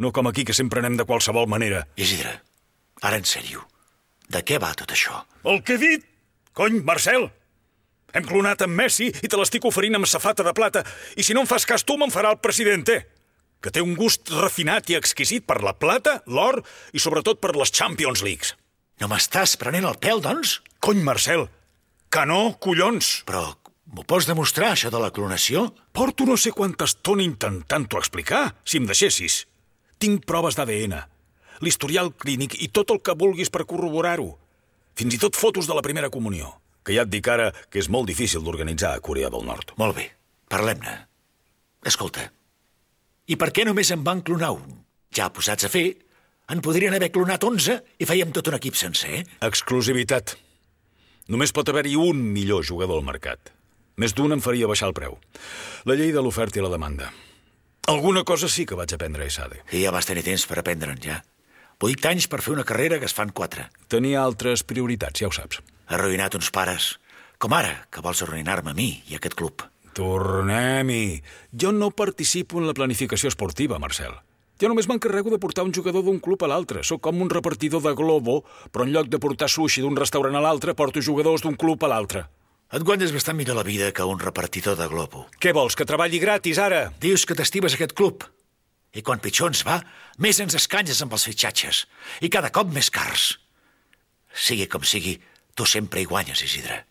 No 0.00 0.12
com 0.16 0.30
aquí, 0.30 0.46
que 0.48 0.56
sempre 0.56 0.80
anem 0.80 0.96
de 0.96 1.04
qualsevol 1.04 1.48
manera. 1.50 1.82
Isidre, 1.96 2.38
ara 3.02 3.18
en 3.20 3.28
sèrio, 3.28 3.66
de 4.32 4.40
què 4.46 4.56
va 4.62 4.72
tot 4.78 4.94
això? 4.94 5.26
El 5.44 5.60
que 5.64 5.76
he 5.76 5.82
dit! 5.82 6.06
Cony, 6.56 6.80
Marcel! 6.84 7.28
Hem 8.12 8.26
clonat 8.26 8.64
en 8.66 8.72
Messi 8.74 9.10
i 9.10 9.28
te 9.30 9.38
l'estic 9.38 9.64
oferint 9.68 9.98
amb 9.98 10.08
safata 10.10 10.46
de 10.46 10.54
plata. 10.56 10.82
I 11.16 11.26
si 11.26 11.36
no 11.36 11.44
em 11.44 11.50
fas 11.50 11.66
cas 11.68 11.84
tu, 11.86 11.96
me'n 12.00 12.12
farà 12.12 12.32
el 12.34 12.40
presidente. 12.42 13.04
Que 13.60 13.70
té 13.70 13.82
un 13.84 13.94
gust 13.94 14.32
refinat 14.32 14.88
i 14.90 14.96
exquisit 14.96 15.44
per 15.46 15.60
la 15.62 15.76
plata, 15.76 16.20
l'or 16.26 16.62
i 16.96 17.02
sobretot 17.02 17.40
per 17.42 17.54
les 17.56 17.70
Champions 17.70 18.24
Leagues. 18.24 18.54
No 19.00 19.08
m'estàs 19.08 19.56
prenent 19.60 19.86
el 19.88 19.98
pèl, 20.00 20.22
doncs? 20.24 20.58
Cony, 20.80 21.02
Marcel! 21.04 21.46
Que 22.10 22.24
no, 22.26 22.56
collons! 22.60 23.20
Però 23.28 23.44
m'ho 23.94 24.04
pots 24.08 24.26
demostrar, 24.28 24.72
això 24.74 24.90
de 24.92 25.00
la 25.02 25.12
clonació? 25.14 25.68
Porto 25.92 26.26
no 26.26 26.36
sé 26.40 26.52
quanta 26.56 26.88
estona 26.88 27.24
intentant-ho 27.24 28.00
explicar, 28.00 28.42
si 28.64 28.80
em 28.80 28.88
deixessis. 28.88 29.44
Tinc 30.00 30.24
proves 30.28 30.56
d'ADN, 30.56 30.96
l'historial 31.60 32.14
clínic 32.16 32.56
i 32.64 32.70
tot 32.72 32.90
el 32.94 33.02
que 33.04 33.16
vulguis 33.16 33.52
per 33.52 33.66
corroborar-ho. 33.68 34.32
Fins 34.96 35.16
i 35.16 35.20
tot 35.22 35.36
fotos 35.36 35.68
de 35.68 35.76
la 35.76 35.84
primera 35.84 36.10
comunió, 36.12 36.54
que 36.84 36.96
ja 36.96 37.06
et 37.06 37.12
dic 37.12 37.28
ara 37.28 37.52
que 37.68 37.80
és 37.82 37.88
molt 37.88 38.08
difícil 38.10 38.44
d'organitzar 38.44 38.96
a 38.96 39.04
Corea 39.04 39.30
del 39.30 39.46
Nord. 39.46 39.74
Molt 39.80 39.96
bé, 39.96 40.10
parlem-ne. 40.48 40.96
Escolta, 41.86 42.26
i 43.30 43.36
per 43.38 43.52
què 43.54 43.62
només 43.66 43.92
en 43.94 44.02
van 44.06 44.24
clonar 44.26 44.50
un? 44.56 44.80
Ja 45.14 45.28
posats 45.30 45.66
a 45.66 45.70
fer, 45.70 45.86
en 46.50 46.62
podrien 46.64 46.94
haver 46.96 47.12
clonat 47.14 47.44
11 47.46 47.76
i 48.02 48.08
fèiem 48.08 48.32
tot 48.34 48.48
un 48.50 48.56
equip 48.58 48.74
sencer. 48.78 49.22
Exclusivitat. 49.46 50.34
Només 51.30 51.54
pot 51.54 51.68
haver-hi 51.70 51.94
un 51.94 52.24
millor 52.34 52.66
jugador 52.66 52.98
al 52.98 53.06
mercat. 53.06 53.52
Més 54.02 54.16
d'un 54.18 54.34
em 54.34 54.42
faria 54.42 54.66
baixar 54.70 54.88
el 54.90 54.96
preu. 54.96 55.14
La 55.86 55.94
llei 55.94 56.10
de 56.10 56.22
l'oferta 56.24 56.58
i 56.58 56.64
la 56.64 56.72
demanda. 56.72 57.12
Alguna 57.90 58.24
cosa 58.26 58.48
sí 58.50 58.66
que 58.66 58.78
vaig 58.78 58.96
aprendre 58.96 59.22
a 59.22 59.30
ESADE. 59.30 59.62
I 59.78 59.84
ja 59.84 59.94
vas 59.94 60.10
tenir 60.10 60.26
temps 60.26 60.46
per 60.50 60.58
aprendre'n, 60.58 60.98
ja. 61.04 61.20
Vuit 61.80 62.04
anys 62.04 62.26
per 62.28 62.42
fer 62.44 62.52
una 62.52 62.64
carrera 62.68 62.98
que 63.00 63.06
es 63.08 63.14
fan 63.16 63.30
quatre. 63.32 63.62
Tenia 63.88 64.20
altres 64.20 64.60
prioritats, 64.68 65.22
ja 65.22 65.30
ho 65.30 65.32
saps. 65.32 65.62
Arruïnat 65.88 66.34
uns 66.36 66.50
pares. 66.52 66.98
Com 67.40 67.54
ara, 67.56 67.86
que 67.88 68.02
vols 68.04 68.20
arruïnar-me 68.20 68.74
a 68.74 68.76
mi 68.76 68.90
i 69.08 69.14
a 69.16 69.16
aquest 69.16 69.32
club. 69.32 69.64
Tornem-hi. 69.96 71.22
Jo 71.56 71.70
no 71.72 71.88
participo 71.96 72.60
en 72.60 72.66
la 72.68 72.74
planificació 72.76 73.32
esportiva, 73.32 73.78
Marcel. 73.80 74.12
Jo 74.60 74.68
només 74.68 74.90
m'encarrego 74.90 75.32
de 75.32 75.38
portar 75.40 75.64
un 75.64 75.72
jugador 75.72 76.04
d'un 76.04 76.20
club 76.20 76.44
a 76.44 76.50
l'altre. 76.52 76.82
Sóc 76.84 77.00
com 77.06 77.22
un 77.24 77.32
repartidor 77.32 77.80
de 77.86 77.94
globo, 77.96 78.42
però 78.68 78.84
en 78.84 78.92
lloc 78.92 79.08
de 79.08 79.18
portar 79.22 79.48
sushi 79.48 79.80
d'un 79.80 79.96
restaurant 79.96 80.36
a 80.36 80.42
l'altre, 80.44 80.74
porto 80.76 81.00
jugadors 81.00 81.46
d'un 81.46 81.56
club 81.56 81.80
a 81.88 81.90
l'altre. 81.94 82.26
Et 82.76 82.84
guanyes 82.84 83.14
bastant 83.16 83.40
millor 83.40 83.56
la 83.56 83.64
vida 83.64 83.88
que 83.96 84.04
un 84.04 84.20
repartidor 84.20 84.76
de 84.76 84.86
globo. 84.92 85.24
Què 85.40 85.56
vols, 85.56 85.74
que 85.74 85.88
treballi 85.88 86.20
gratis, 86.20 86.60
ara? 86.60 86.90
Dius 87.00 87.24
que 87.24 87.34
t'estimes 87.34 87.72
aquest 87.74 87.96
club. 87.96 88.28
I 88.94 89.02
quan 89.06 89.22
pitjor 89.22 89.52
ens 89.52 89.62
va, 89.66 89.78
més 90.18 90.40
ens 90.42 90.56
escanyes 90.58 91.00
amb 91.04 91.14
els 91.14 91.26
fitxatges. 91.28 91.84
I 92.20 92.30
cada 92.32 92.50
cop 92.54 92.72
més 92.74 92.90
cars. 92.90 93.36
Sigui 94.34 94.66
com 94.70 94.82
sigui, 94.86 95.16
tu 95.54 95.66
sempre 95.66 96.02
hi 96.02 96.08
guanyes, 96.10 96.42
Isidre. 96.42 96.82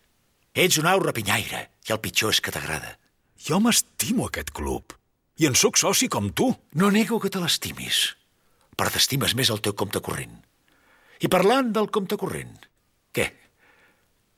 Ets 0.54 0.80
un 0.80 0.88
au 0.90 1.02
rapinyaire 1.02 1.66
i 1.86 1.92
el 1.94 2.00
pitjor 2.02 2.34
és 2.34 2.40
que 2.40 2.52
t'agrada. 2.54 2.96
Jo 3.40 3.60
m'estimo 3.60 4.26
aquest 4.26 4.50
club. 4.56 4.96
I 5.40 5.46
en 5.48 5.56
sóc 5.56 5.78
soci 5.80 6.08
com 6.12 6.32
tu. 6.36 6.50
No 6.76 6.90
nego 6.92 7.20
que 7.20 7.30
te 7.32 7.40
l'estimis, 7.40 8.02
però 8.76 8.92
t'estimes 8.92 9.36
més 9.36 9.52
el 9.52 9.62
teu 9.64 9.76
compte 9.76 10.02
corrent. 10.04 10.34
I 11.20 11.28
parlant 11.32 11.70
del 11.76 11.88
compte 11.92 12.16
corrent, 12.20 12.56
què? 13.16 13.26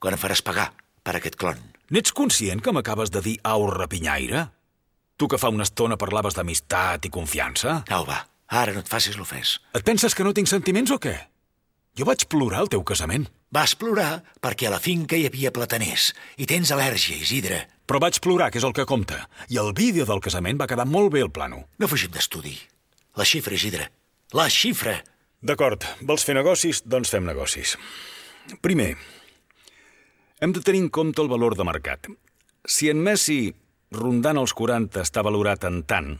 Quan 0.03 0.15
em 0.15 0.19
faràs 0.19 0.43
pagar 0.43 0.69
per 1.03 1.15
aquest 1.17 1.35
clon? 1.39 1.59
N'ets 1.91 2.15
conscient 2.15 2.63
que 2.63 2.71
m'acabes 2.75 3.11
de 3.11 3.21
dir 3.23 3.35
au 3.47 3.67
rapinyaire? 3.71 4.47
Tu 5.17 5.27
que 5.29 5.37
fa 5.37 5.51
una 5.53 5.65
estona 5.67 5.97
parlaves 6.01 6.33
d'amistat 6.33 7.05
i 7.05 7.11
confiança? 7.13 7.83
Au, 7.93 8.05
va, 8.07 8.23
ara 8.49 8.73
no 8.73 8.81
et 8.81 8.89
facis 8.89 9.17
l'ofès. 9.19 9.59
Et 9.77 9.85
penses 9.85 10.15
que 10.15 10.25
no 10.25 10.33
tinc 10.33 10.49
sentiments 10.49 10.91
o 10.91 10.97
què? 11.01 11.13
Jo 11.93 12.07
vaig 12.09 12.25
plorar 12.25 12.63
el 12.63 12.71
teu 12.73 12.81
casament. 12.81 13.27
Vas 13.53 13.75
plorar 13.77 14.23
perquè 14.41 14.65
a 14.65 14.73
la 14.73 14.81
finca 14.81 15.13
hi 15.19 15.27
havia 15.29 15.51
plataners 15.53 16.09
i 16.41 16.47
tens 16.49 16.71
al·lèrgia, 16.73 17.19
Isidre. 17.21 17.59
Però 17.85 17.99
vaig 18.01 18.17
plorar, 18.23 18.49
que 18.49 18.57
és 18.57 18.65
el 18.65 18.73
que 18.73 18.87
compta. 18.89 19.27
I 19.53 19.59
el 19.61 19.73
vídeo 19.77 20.07
del 20.09 20.23
casament 20.23 20.57
va 20.57 20.69
quedar 20.71 20.87
molt 20.89 21.13
bé 21.13 21.21
el 21.21 21.29
plano. 21.29 21.67
No 21.77 21.89
fugim 21.91 22.09
d'estudi. 22.15 22.55
La 23.19 23.27
xifra, 23.29 23.53
Isidre. 23.53 23.91
La 24.33 24.47
xifra! 24.49 24.95
D'acord, 25.43 25.85
vols 26.01 26.25
fer 26.25 26.33
negocis? 26.33 26.81
Doncs 26.89 27.11
fem 27.13 27.27
negocis. 27.27 27.75
Primer, 28.65 28.95
hem 30.41 30.55
de 30.55 30.63
tenir 30.65 30.81
en 30.87 30.89
compte 30.89 31.21
el 31.21 31.29
valor 31.29 31.53
de 31.59 31.67
mercat. 31.67 32.09
Si 32.65 32.89
en 32.89 33.03
Messi, 33.03 33.53
rondant 33.95 34.39
els 34.41 34.53
40, 34.57 35.01
està 35.01 35.23
valorat 35.25 35.65
en 35.69 35.81
tant, 35.87 36.15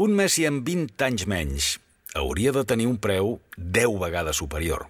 un 0.00 0.14
Messi 0.16 0.46
amb 0.48 0.64
20 0.64 1.04
anys 1.06 1.26
menys 1.28 1.66
hauria 2.16 2.52
de 2.56 2.64
tenir 2.64 2.86
un 2.88 2.96
preu 2.98 3.38
10 3.56 3.98
vegades 4.00 4.40
superior. 4.40 4.86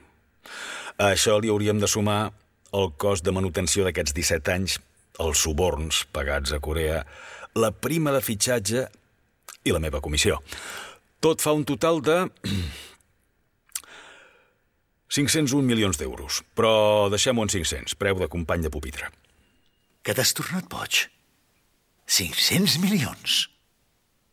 A 1.01 1.11
això 1.15 1.39
li 1.41 1.51
hauríem 1.51 1.81
de 1.81 1.89
sumar 1.91 2.33
el 2.77 2.93
cost 3.01 3.25
de 3.27 3.35
manutenció 3.35 3.85
d'aquests 3.85 4.15
17 4.15 4.55
anys, 4.55 4.79
els 5.21 5.43
suborns 5.43 6.05
pagats 6.15 6.55
a 6.55 6.61
Corea, 6.63 7.03
la 7.59 7.73
prima 7.73 8.15
de 8.15 8.23
fitxatge 8.23 8.87
i 9.67 9.75
la 9.75 9.83
meva 9.83 10.01
comissió. 10.01 10.39
Tot 11.21 11.43
fa 11.43 11.53
un 11.53 11.67
total 11.69 12.01
de 12.05 12.19
501 15.11 15.67
milions 15.67 15.99
d'euros, 15.99 16.45
però 16.55 17.09
deixem-ho 17.11 17.43
en 17.43 17.51
500, 17.51 17.99
preu 17.99 18.21
de 18.21 18.31
company 18.31 18.63
de 18.63 18.71
pupitre. 18.71 19.11
Que 20.07 20.15
t'has 20.15 20.33
tornat 20.39 20.71
boig. 20.71 21.09
500 22.11 22.81
milions. 22.83 23.45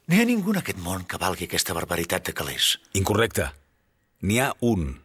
No 0.09 0.15
hi 0.15 0.23
ha 0.23 0.25
ningú 0.25 0.49
en 0.49 0.57
aquest 0.63 0.79
món 0.81 1.03
que 1.05 1.19
valgui 1.21 1.45
aquesta 1.45 1.75
barbaritat 1.77 2.25
de 2.25 2.33
calés. 2.33 2.71
Incorrecte. 2.97 3.51
N'hi 4.25 4.39
ha 4.41 4.47
un. 4.65 4.95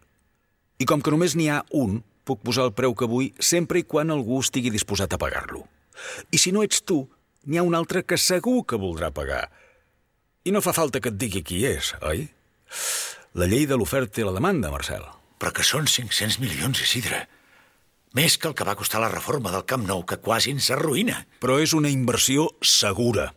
I 0.81 0.87
com 0.89 1.03
que 1.05 1.13
només 1.13 1.35
n'hi 1.37 1.51
ha 1.53 1.59
un, 1.77 1.99
puc 2.25 2.41
posar 2.41 2.65
el 2.71 2.73
preu 2.79 2.95
que 2.97 3.09
vull 3.11 3.29
sempre 3.45 3.83
i 3.83 3.85
quan 3.85 4.15
algú 4.15 4.41
estigui 4.41 4.73
disposat 4.73 5.13
a 5.13 5.21
pagar-lo. 5.21 5.67
I 6.33 6.41
si 6.41 6.55
no 6.57 6.65
ets 6.65 6.81
tu, 6.89 7.03
n'hi 7.45 7.61
ha 7.61 7.67
un 7.67 7.77
altre 7.77 8.07
que 8.09 8.17
segur 8.17 8.63
que 8.65 8.81
voldrà 8.81 9.13
pagar. 9.13 9.45
I 10.49 10.57
no 10.57 10.65
fa 10.65 10.73
falta 10.73 11.03
que 11.03 11.13
et 11.13 11.21
digui 11.21 11.45
qui 11.45 11.61
és, 11.69 11.93
oi? 12.01 12.25
La 13.37 13.53
llei 13.53 13.69
de 13.69 13.77
l'oferta 13.77 14.23
i 14.23 14.25
la 14.25 14.33
demanda, 14.33 14.73
Marcel. 14.73 15.05
Però 15.37 15.53
que 15.53 15.67
són 15.67 15.85
500 15.85 16.41
milions, 16.41 16.81
Isidre. 16.89 17.27
Més 18.13 18.35
que 18.37 18.51
el 18.51 18.55
que 18.55 18.65
va 18.69 18.77
costar 18.77 19.01
la 19.01 19.09
reforma 19.09 19.51
del 19.55 19.65
Camp 19.65 19.87
Nou, 19.89 20.03
que 20.05 20.19
quasi 20.21 20.53
ens 20.53 20.67
arruïna. 20.75 21.23
Però 21.41 21.57
és 21.63 21.73
una 21.73 21.89
inversió 21.89 22.51
segura. 22.61 23.31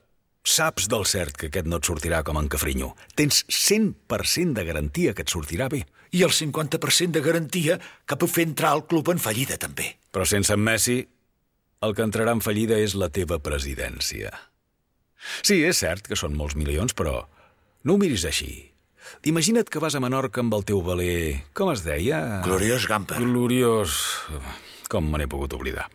Saps 0.45 0.89
del 0.91 1.05
cert 1.07 1.39
que 1.39 1.47
aquest 1.47 1.69
no 1.71 1.79
et 1.79 1.87
sortirà 1.87 2.19
com 2.27 2.37
en 2.41 2.49
Cafrinyo. 2.51 2.91
Tens 3.15 3.45
100% 3.47 4.51
de 4.59 4.65
garantia 4.67 5.13
que 5.15 5.23
et 5.23 5.31
sortirà 5.31 5.69
bé. 5.71 5.85
I 6.11 6.25
el 6.27 6.35
50% 6.35 7.15
de 7.15 7.23
garantia 7.23 7.79
que 8.05 8.19
puc 8.19 8.33
fer 8.35 8.49
entrar 8.49 8.75
el 8.75 8.83
club 8.91 9.13
en 9.15 9.23
fallida, 9.23 9.55
també. 9.57 9.93
Però 10.11 10.27
sense 10.27 10.51
en 10.53 10.61
Messi, 10.67 10.99
el 11.87 11.95
que 11.95 12.03
entrarà 12.03 12.35
en 12.35 12.43
fallida 12.43 12.75
és 12.75 12.99
la 12.99 13.09
teva 13.15 13.39
presidència. 13.39 14.35
Sí, 15.41 15.63
és 15.63 15.79
cert 15.79 16.11
que 16.11 16.19
són 16.19 16.35
molts 16.35 16.59
milions, 16.59 16.93
però 16.93 17.21
no 17.87 17.95
ho 17.95 18.01
miris 18.01 18.27
així. 18.27 18.74
Imagina't 19.25 19.69
que 19.69 19.81
vas 19.81 19.95
a 19.95 20.01
Menorca 20.03 20.43
amb 20.43 20.53
el 20.57 20.65
teu 20.67 20.81
valer... 20.85 21.45
Com 21.57 21.71
es 21.73 21.83
deia? 21.85 22.41
Gloriós 22.45 22.87
Gamper. 22.89 23.19
Gloriós... 23.23 23.97
Com 24.91 25.07
me 25.09 25.17
n'he 25.17 25.29
pogut 25.29 25.53
oblidar. 25.57 25.87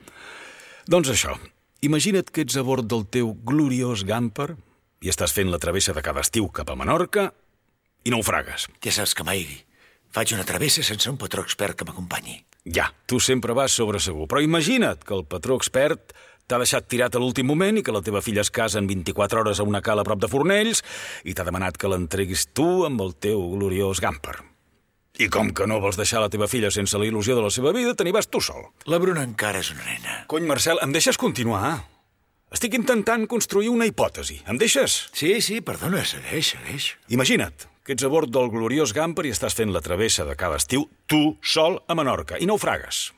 Doncs 0.90 1.12
això, 1.12 1.36
imagina't 1.86 2.32
que 2.34 2.42
ets 2.42 2.58
a 2.58 2.64
bord 2.66 2.88
del 2.90 3.04
teu 3.06 3.30
gloriós 3.46 4.02
Gamper 4.08 4.54
i 5.00 5.12
estàs 5.12 5.32
fent 5.36 5.52
la 5.52 5.60
travessa 5.62 5.94
de 5.94 6.02
cada 6.04 6.24
estiu 6.24 6.48
cap 6.52 6.72
a 6.72 6.76
Menorca 6.78 7.30
i 8.04 8.12
naufragues. 8.12 8.66
Ja 8.82 8.94
saps 8.96 9.14
que 9.14 9.26
mai 9.26 9.44
faig 10.10 10.34
una 10.34 10.46
travessa 10.46 10.82
sense 10.82 11.10
un 11.10 11.18
patró 11.20 11.44
expert 11.46 11.78
que 11.78 11.86
m'acompanyi. 11.86 12.40
Ja, 12.66 12.90
tu 13.06 13.20
sempre 13.22 13.54
vas 13.56 13.72
sobre 13.72 14.00
segur, 14.02 14.26
però 14.28 14.42
imagina't 14.44 15.04
que 15.06 15.14
el 15.16 15.24
patró 15.24 15.56
expert 15.56 16.12
t'ha 16.50 16.58
deixat 16.58 16.88
tirat 16.90 17.14
a 17.14 17.20
l'últim 17.22 17.46
moment 17.46 17.78
i 17.78 17.82
que 17.86 17.94
la 17.94 18.02
teva 18.02 18.22
filla 18.24 18.42
es 18.42 18.50
casa 18.50 18.80
en 18.80 18.88
24 18.90 19.44
hores 19.44 19.60
a 19.60 19.66
una 19.66 19.80
cala 19.86 20.02
a 20.02 20.08
prop 20.08 20.18
de 20.18 20.30
Fornells 20.30 20.82
i 21.22 21.34
t'ha 21.34 21.46
demanat 21.46 21.78
que 21.78 21.90
l'entreguis 21.90 22.48
tu 22.50 22.82
amb 22.88 23.02
el 23.04 23.14
teu 23.22 23.44
gloriós 23.52 24.02
Gamper. 24.02 24.40
I 25.20 25.28
com 25.30 25.52
que 25.54 25.66
no 25.70 25.78
vols 25.82 25.98
deixar 26.00 26.22
la 26.22 26.30
teva 26.32 26.48
filla 26.50 26.72
sense 26.74 26.98
la 26.98 27.06
il·lusió 27.06 27.36
de 27.36 27.44
la 27.44 27.52
seva 27.54 27.74
vida, 27.76 27.94
te 27.94 28.06
n'hi 28.06 28.14
vas 28.16 28.26
tu 28.26 28.40
sol. 28.42 28.64
La 28.90 28.98
Bruna 28.98 29.22
encara 29.26 29.60
és 29.62 29.70
una 29.70 29.84
nena. 29.84 30.22
Cony, 30.32 30.48
Marcel, 30.48 30.80
em 30.82 30.94
deixes 30.96 31.20
continuar? 31.20 31.76
Estic 32.50 32.74
intentant 32.74 33.28
construir 33.30 33.70
una 33.70 33.86
hipòtesi. 33.86 34.40
Em 34.50 34.58
deixes? 34.58 35.04
Sí, 35.14 35.36
sí, 35.44 35.60
perdona, 35.62 36.02
segueix, 36.08 36.56
segueix. 36.56 36.88
Imagina't 37.14 37.68
que 37.84 37.94
ets 37.94 38.06
a 38.06 38.10
bord 38.10 38.32
del 38.32 38.50
gloriós 38.50 38.94
Gamper 38.96 39.28
i 39.28 39.34
estàs 39.34 39.54
fent 39.54 39.70
la 39.74 39.84
travessa 39.84 40.26
de 40.26 40.34
cada 40.40 40.58
estiu, 40.58 40.88
tu, 41.06 41.36
sol, 41.42 41.78
a 41.86 41.94
Menorca, 41.98 42.42
i 42.42 42.50
naufragues. 42.50 43.10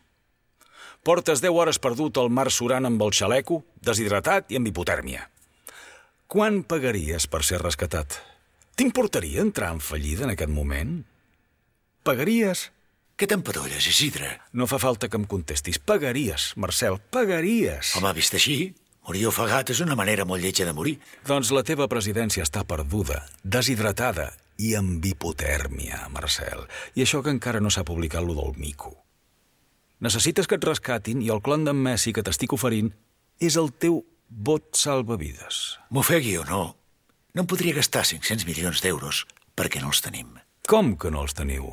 Portes 1.03 1.41
10 1.43 1.51
hores 1.51 1.81
perdut 1.83 2.19
al 2.21 2.29
mar 2.31 2.47
surant 2.55 2.87
amb 2.87 3.01
el 3.03 3.11
xaleco, 3.11 3.65
deshidratat 3.83 4.53
i 4.55 4.59
amb 4.61 4.69
hipotèrmia. 4.71 5.25
Quan 6.31 6.61
pagaries 6.62 7.27
per 7.27 7.41
ser 7.43 7.59
rescatat? 7.59 8.21
T'importaria 8.79 9.43
entrar 9.43 9.73
en 9.75 9.83
fallida 9.83 10.29
en 10.29 10.37
aquest 10.37 10.55
moment? 10.55 10.95
Pagaries? 12.07 12.69
Què 13.19 13.27
t'empadolles, 13.27 13.91
Isidre? 13.91 14.31
No 14.55 14.71
fa 14.71 14.79
falta 14.79 15.11
que 15.11 15.19
em 15.19 15.27
contestis. 15.27 15.83
Pagaries, 15.83 16.53
Marcel, 16.55 17.01
pagaries. 17.11 17.97
Home, 17.99 18.15
vist 18.15 18.38
així, 18.38 18.57
morir 19.03 19.27
ofegat 19.27 19.75
és 19.75 19.83
una 19.83 19.99
manera 19.99 20.23
molt 20.25 20.47
lletja 20.47 20.71
de 20.71 20.79
morir. 20.79 21.01
Doncs 21.27 21.51
la 21.51 21.67
teva 21.67 21.91
presidència 21.91 22.47
està 22.47 22.62
perduda, 22.62 23.25
deshidratada 23.43 24.31
i 24.62 24.77
amb 24.79 25.03
hipotèrmia, 25.03 26.07
Marcel. 26.15 26.69
I 26.95 27.03
això 27.03 27.27
que 27.27 27.35
encara 27.35 27.59
no 27.59 27.75
s'ha 27.75 27.83
publicat 27.83 28.23
lo 28.23 28.38
del 28.38 28.55
mico. 28.55 29.01
Necessites 30.03 30.49
que 30.51 30.57
et 30.59 30.65
rescatin 30.67 31.21
i 31.23 31.29
el 31.31 31.38
clon 31.47 31.62
d'en 31.62 31.79
Messi 31.79 32.11
que 32.11 32.25
t'estic 32.27 32.51
oferint 32.57 32.88
és 33.38 33.55
el 33.61 33.69
teu 33.79 34.01
bot 34.27 34.65
salvavides. 34.75 35.59
M'ofegui 35.95 36.33
o 36.41 36.47
no, 36.49 36.62
no 37.35 37.45
em 37.45 37.47
podria 37.47 37.77
gastar 37.77 38.03
500 38.09 38.43
milions 38.49 38.83
d'euros 38.83 39.21
perquè 39.55 39.79
no 39.79 39.93
els 39.93 40.03
tenim. 40.03 40.33
Com 40.67 40.97
que 40.99 41.12
no 41.15 41.23
els 41.23 41.37
teniu? 41.38 41.69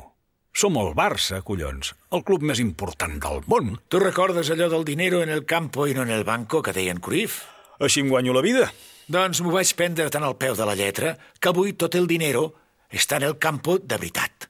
Som 0.54 0.78
el 0.78 0.92
Barça, 0.94 1.40
collons, 1.46 1.90
el 2.14 2.22
club 2.26 2.46
més 2.46 2.62
important 2.62 3.18
del 3.22 3.42
món. 3.50 3.72
Tu 3.90 3.98
recordes 3.98 4.52
allò 4.54 4.70
del 4.70 4.86
dinero 4.86 5.24
en 5.24 5.34
el 5.34 5.42
campo 5.42 5.88
i 5.90 5.96
no 5.98 6.06
en 6.06 6.14
el 6.14 6.22
banco 6.22 6.62
que 6.62 6.74
deien 6.76 7.02
Cruyff? 7.02 7.42
Així 7.82 8.04
em 8.04 8.12
guanyo 8.14 8.36
la 8.36 8.44
vida. 8.46 8.68
Doncs 9.10 9.42
m'ho 9.42 9.56
vaig 9.56 9.74
prendre 9.74 10.06
tan 10.06 10.22
al 10.22 10.38
peu 10.38 10.54
de 10.54 10.70
la 10.70 10.78
lletra 10.78 11.16
que 11.40 11.50
avui 11.50 11.74
tot 11.74 11.98
el 11.98 12.06
dinero 12.06 12.52
està 12.94 13.18
en 13.18 13.26
el 13.32 13.38
campo 13.42 13.80
de 13.82 13.98
veritat. 13.98 14.49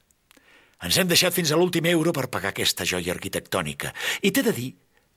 Ens 0.81 0.97
hem 0.97 1.09
deixat 1.09 1.35
fins 1.35 1.51
a 1.51 1.57
l'últim 1.59 1.85
euro 1.91 2.13
per 2.13 2.29
pagar 2.33 2.51
aquesta 2.51 2.85
joia 2.89 3.13
arquitectònica. 3.13 3.91
I 4.25 4.31
t'he 4.33 4.41
de 4.41 4.53
dir 4.55 4.69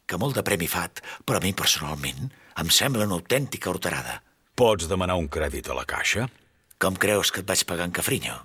que 0.04 0.18
molt 0.20 0.36
de 0.36 0.44
premi 0.44 0.66
fat, 0.68 1.00
però 1.24 1.40
a 1.40 1.44
mi 1.44 1.54
personalment 1.56 2.26
em 2.60 2.70
sembla 2.70 3.06
una 3.08 3.16
autèntica 3.16 3.70
horterada. 3.70 4.18
Pots 4.54 4.90
demanar 4.90 5.16
un 5.16 5.30
crèdit 5.32 5.70
a 5.72 5.76
la 5.78 5.86
caixa? 5.88 6.28
Com 6.78 6.98
creus 7.00 7.32
que 7.32 7.40
et 7.40 7.48
vaig 7.48 7.64
pagar 7.64 7.86
en 7.88 7.94
Cafrinyo? 7.96 8.36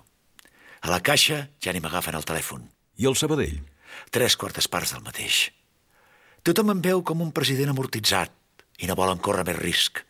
A 0.80 0.88
la 0.88 1.02
caixa 1.04 1.42
ja 1.60 1.74
ni 1.76 1.82
m'agafen 1.84 2.16
el 2.16 2.24
telèfon. 2.24 2.64
I 2.96 3.10
el 3.10 3.16
Sabadell? 3.20 3.60
Tres 4.10 4.36
quartes 4.40 4.70
parts 4.72 4.94
del 4.94 5.04
mateix. 5.04 5.50
Tothom 6.40 6.72
em 6.72 6.80
veu 6.80 7.04
com 7.04 7.20
un 7.20 7.34
president 7.36 7.74
amortitzat 7.74 8.32
i 8.80 8.88
no 8.88 8.96
volen 8.96 9.20
córrer 9.20 9.44
més 9.44 9.60
risc. 9.60 10.00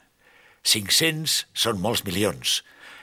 500 0.62 1.40
són 1.58 1.82
molts 1.82 2.04
milions. 2.06 2.60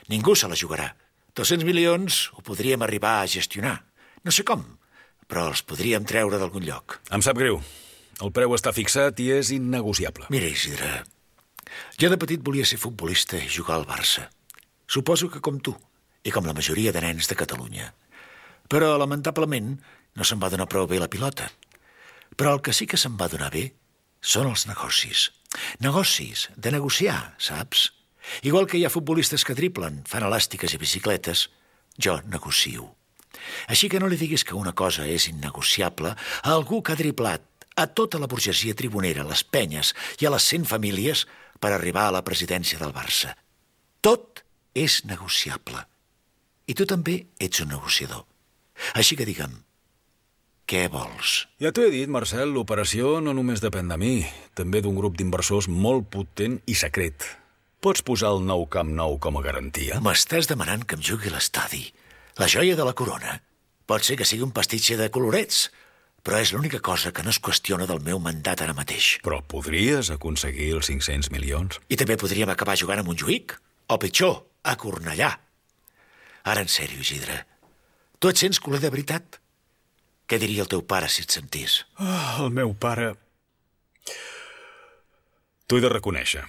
Ningú 0.08 0.38
se 0.40 0.48
la 0.48 0.56
jugarà. 0.56 0.94
200 1.36 1.68
milions 1.68 2.30
ho 2.38 2.46
podríem 2.46 2.88
arribar 2.88 3.18
a 3.20 3.28
gestionar. 3.28 3.87
No 4.26 4.34
sé 4.34 4.46
com, 4.48 4.64
però 5.28 5.50
els 5.52 5.64
podríem 5.68 6.08
treure 6.08 6.40
d'algun 6.40 6.66
lloc. 6.66 7.00
Em 7.12 7.24
sap 7.26 7.38
greu. 7.40 7.60
El 8.24 8.34
preu 8.34 8.56
està 8.56 8.74
fixat 8.74 9.20
i 9.22 9.30
és 9.36 9.52
innegociable. 9.54 10.26
Mira, 10.34 10.50
Isidre, 10.50 11.04
jo 12.02 12.10
de 12.10 12.18
petit 12.18 12.42
volia 12.42 12.66
ser 12.66 12.80
futbolista 12.82 13.38
i 13.38 13.52
jugar 13.52 13.78
al 13.78 13.86
Barça. 13.86 14.28
Suposo 14.88 15.30
que 15.30 15.44
com 15.44 15.60
tu, 15.60 15.76
i 16.24 16.34
com 16.34 16.48
la 16.48 16.56
majoria 16.58 16.94
de 16.96 17.04
nens 17.04 17.30
de 17.30 17.38
Catalunya. 17.38 17.92
Però, 18.72 18.96
lamentablement, 19.00 19.76
no 20.18 20.26
se'n 20.26 20.42
va 20.42 20.50
donar 20.50 20.68
prou 20.72 20.88
bé 20.90 21.00
la 21.00 21.12
pilota. 21.12 21.52
Però 22.36 22.56
el 22.56 22.64
que 22.66 22.74
sí 22.74 22.88
que 22.90 22.98
se'n 23.00 23.20
va 23.20 23.30
donar 23.32 23.52
bé 23.54 23.70
són 24.22 24.50
els 24.50 24.66
negocis. 24.68 25.30
Negocis, 25.84 26.50
de 26.58 26.74
negociar, 26.74 27.36
saps? 27.38 27.92
Igual 28.44 28.68
que 28.68 28.80
hi 28.80 28.86
ha 28.86 28.92
futbolistes 28.92 29.46
que 29.48 29.56
triplen, 29.56 30.02
fan 30.10 30.26
elàstiques 30.28 30.74
i 30.74 30.82
bicicletes, 30.82 31.48
jo 31.96 32.18
negocio. 32.28 32.97
Així 33.68 33.90
que 33.90 34.00
no 34.00 34.10
li 34.10 34.20
diguis 34.20 34.46
que 34.48 34.58
una 34.58 34.74
cosa 34.74 35.08
és 35.08 35.28
innegociable 35.32 36.14
a 36.16 36.54
algú 36.54 36.82
que 36.82 36.94
ha 36.94 37.00
driblat 37.00 37.46
a 37.78 37.86
tota 37.88 38.20
la 38.20 38.28
burgesia 38.28 38.76
tribunera, 38.76 39.28
les 39.28 39.44
penyes 39.44 39.94
i 40.20 40.26
a 40.26 40.34
les 40.34 40.48
100 40.50 40.66
famílies 40.66 41.28
per 41.60 41.74
arribar 41.74 42.08
a 42.08 42.16
la 42.18 42.24
presidència 42.26 42.80
del 42.82 42.94
Barça. 42.96 43.36
Tot 44.02 44.44
és 44.74 45.04
negociable. 45.06 45.86
I 46.68 46.74
tu 46.78 46.86
també 46.90 47.22
ets 47.40 47.62
un 47.64 47.72
negociador. 47.72 48.26
Així 48.98 49.16
que 49.18 49.26
digue'm, 49.26 49.54
què 50.68 50.88
vols? 50.92 51.46
Ja 51.64 51.72
t'ho 51.72 51.86
he 51.88 51.92
dit, 51.94 52.10
Marcel, 52.12 52.52
l'operació 52.52 53.22
no 53.24 53.32
només 53.34 53.64
depèn 53.64 53.88
de 53.88 53.98
mi, 54.02 54.16
també 54.58 54.82
d'un 54.84 54.98
grup 54.98 55.16
d'inversors 55.16 55.70
molt 55.72 56.10
potent 56.12 56.60
i 56.68 56.76
secret. 56.76 57.24
Pots 57.80 58.04
posar 58.04 58.34
el 58.36 58.44
nou 58.44 58.66
Camp 58.74 58.90
Nou 58.98 59.16
com 59.24 59.38
a 59.40 59.44
garantia? 59.46 60.02
M'estàs 60.04 60.50
demanant 60.50 60.84
que 60.84 60.98
em 60.98 61.06
jugui 61.06 61.32
l'estadi, 61.32 61.86
la 62.38 62.48
joia 62.48 62.76
de 62.78 62.86
la 62.86 62.96
corona, 62.98 63.42
Pot 63.88 64.04
ser 64.04 64.18
que 64.20 64.26
sigui 64.28 64.44
un 64.44 64.52
pastitxe 64.52 64.98
de 65.00 65.08
colorets, 65.16 65.70
però 66.28 66.42
és 66.44 66.52
l'única 66.52 66.82
cosa 66.84 67.14
que 67.16 67.24
no 67.24 67.32
es 67.32 67.40
qüestiona 67.40 67.86
del 67.88 68.02
meu 68.04 68.20
mandat 68.20 68.60
ara 68.66 68.76
mateix. 68.76 69.14
Però 69.24 69.40
podries 69.54 70.10
aconseguir 70.12 70.74
els 70.76 70.90
500 70.92 71.32
milions? 71.32 71.80
I 71.88 71.96
també 71.96 72.18
podríem 72.20 72.52
acabar 72.52 72.76
jugant 72.76 73.00
a 73.00 73.06
Montjuïc, 73.08 73.56
o 73.88 74.00
pitjor, 74.04 74.42
a 74.68 74.76
Cornellà. 74.76 75.32
Ara, 76.44 76.66
en 76.66 76.68
sèrio, 76.72 77.00
Isidre, 77.00 77.40
tu 78.20 78.28
et 78.28 78.44
sents 78.44 78.60
culer 78.60 78.84
de 78.84 78.92
veritat? 78.92 79.40
Què 80.28 80.36
diria 80.42 80.68
el 80.68 80.72
teu 80.72 80.84
pare 80.84 81.08
si 81.08 81.24
et 81.24 81.32
sentís? 81.32 81.80
Oh, 82.04 82.44
el 82.44 82.52
meu 82.52 82.76
pare... 82.76 83.14
T'ho 85.68 85.80
he 85.80 85.84
de 85.84 85.96
reconèixer. 85.96 86.44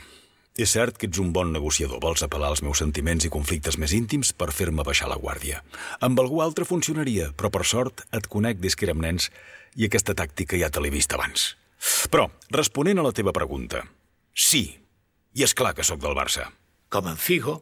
És 0.59 0.73
cert 0.75 0.97
que 0.99 1.07
ets 1.07 1.21
un 1.23 1.29
bon 1.31 1.53
negociador. 1.55 2.01
Vols 2.03 2.25
apel·lar 2.27 2.49
als 2.51 2.64
meus 2.66 2.81
sentiments 2.83 3.23
i 3.23 3.31
conflictes 3.31 3.77
més 3.79 3.92
íntims 3.94 4.33
per 4.35 4.51
fer-me 4.51 4.83
baixar 4.83 5.07
la 5.07 5.18
guàrdia. 5.23 5.61
Amb 6.03 6.18
algú 6.18 6.42
altre 6.42 6.66
funcionaria, 6.66 7.31
però 7.38 7.53
per 7.55 7.62
sort 7.62 8.03
et 8.11 8.27
conec 8.27 8.59
des 8.59 8.75
que 8.75 8.88
érem 8.88 8.99
nens 9.05 9.31
i 9.79 9.87
aquesta 9.87 10.16
tàctica 10.18 10.59
ja 10.59 10.73
te 10.75 10.83
l'he 10.83 10.90
vist 10.90 11.14
abans. 11.14 11.53
Però, 12.11 12.27
responent 12.51 12.99
a 12.99 13.07
la 13.07 13.14
teva 13.14 13.31
pregunta, 13.37 13.85
sí, 14.35 14.64
i 15.38 15.47
és 15.47 15.55
clar 15.55 15.77
que 15.79 15.87
sóc 15.87 16.03
del 16.03 16.18
Barça. 16.18 16.51
Com 16.90 17.07
en 17.07 17.23
Figo, 17.23 17.61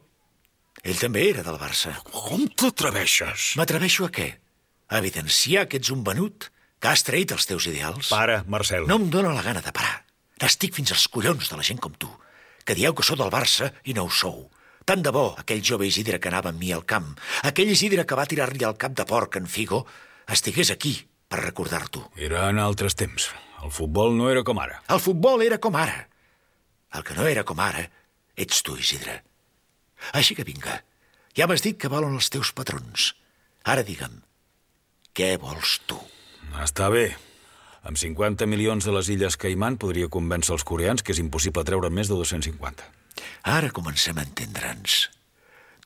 ell 0.80 0.96
també 0.96 1.28
era 1.28 1.44
del 1.44 1.60
Barça. 1.60 1.98
Com 2.08 2.48
t'atreveixes? 2.48 3.52
M'atreveixo 3.60 4.08
a 4.08 4.12
què? 4.14 4.30
A 4.88 5.04
evidenciar 5.04 5.68
que 5.68 5.82
ets 5.82 5.92
un 5.92 6.00
venut, 6.06 6.48
que 6.80 6.88
has 6.88 7.04
traït 7.04 7.36
els 7.36 7.44
teus 7.44 7.68
ideals. 7.68 8.08
Para, 8.08 8.40
Marcel. 8.48 8.88
No 8.88 8.96
em 9.02 9.10
dóna 9.12 9.36
la 9.36 9.44
gana 9.44 9.60
de 9.60 9.72
parar. 9.76 10.06
N'estic 10.40 10.76
fins 10.76 10.96
als 10.96 11.10
collons 11.12 11.50
de 11.50 11.60
la 11.60 11.64
gent 11.66 11.80
com 11.82 11.92
tu, 11.92 12.08
que 12.66 12.74
dieu 12.74 12.94
que 12.94 13.06
sou 13.06 13.16
del 13.18 13.32
Barça 13.32 13.70
i 13.86 13.94
no 13.94 14.06
ho 14.06 14.12
sou. 14.12 14.48
Tant 14.86 15.02
de 15.02 15.10
bo 15.14 15.32
aquell 15.38 15.64
jove 15.64 15.88
Isidre 15.88 16.18
que 16.22 16.30
anava 16.30 16.52
amb 16.52 16.60
mi 16.62 16.72
al 16.74 16.84
camp, 16.86 17.14
aquell 17.46 17.70
Isidre 17.72 18.04
que 18.06 18.18
va 18.18 18.26
tirar-li 18.26 18.66
al 18.66 18.76
cap 18.78 18.94
de 18.98 19.06
porc 19.06 19.38
en 19.40 19.46
Figo, 19.50 19.84
estigués 20.30 20.70
aquí 20.74 20.96
per 21.30 21.42
recordar-t'ho. 21.42 22.04
Era 22.18 22.48
en 22.50 22.60
altres 22.62 22.98
temps. 22.98 23.30
El 23.64 23.72
futbol 23.74 24.14
no 24.14 24.28
era 24.30 24.44
com 24.46 24.58
ara. 24.62 24.82
El 24.92 25.00
futbol 25.02 25.42
era 25.42 25.58
com 25.58 25.78
ara. 25.78 26.04
El 26.94 27.02
que 27.06 27.16
no 27.16 27.26
era 27.26 27.42
com 27.46 27.58
ara 27.60 27.86
ets 28.36 28.62
tu, 28.62 28.76
Isidre. 28.76 29.22
Així 30.12 30.36
que 30.36 30.44
vinga, 30.44 30.82
ja 31.36 31.48
m'has 31.48 31.64
dit 31.64 31.78
que 31.80 31.90
volen 31.92 32.14
els 32.18 32.28
teus 32.30 32.52
patrons. 32.56 33.14
Ara 33.66 33.82
digue'm, 33.82 34.20
què 35.16 35.34
vols 35.40 35.80
tu? 35.88 35.98
Està 36.62 36.90
bé. 36.92 37.08
Amb 37.86 37.98
50 38.00 38.48
milions 38.50 38.82
de 38.82 38.90
les 38.90 39.08
Illes 39.14 39.36
Caimán 39.38 39.76
podria 39.78 40.10
convèncer 40.10 40.56
els 40.56 40.64
coreans 40.66 41.04
que 41.06 41.14
és 41.14 41.20
impossible 41.22 41.62
treure 41.68 41.90
més 41.94 42.08
de 42.10 42.16
250. 42.18 42.82
Ara 43.46 43.70
comencem 43.70 44.18
a 44.18 44.24
entendre'ns. 44.26 45.04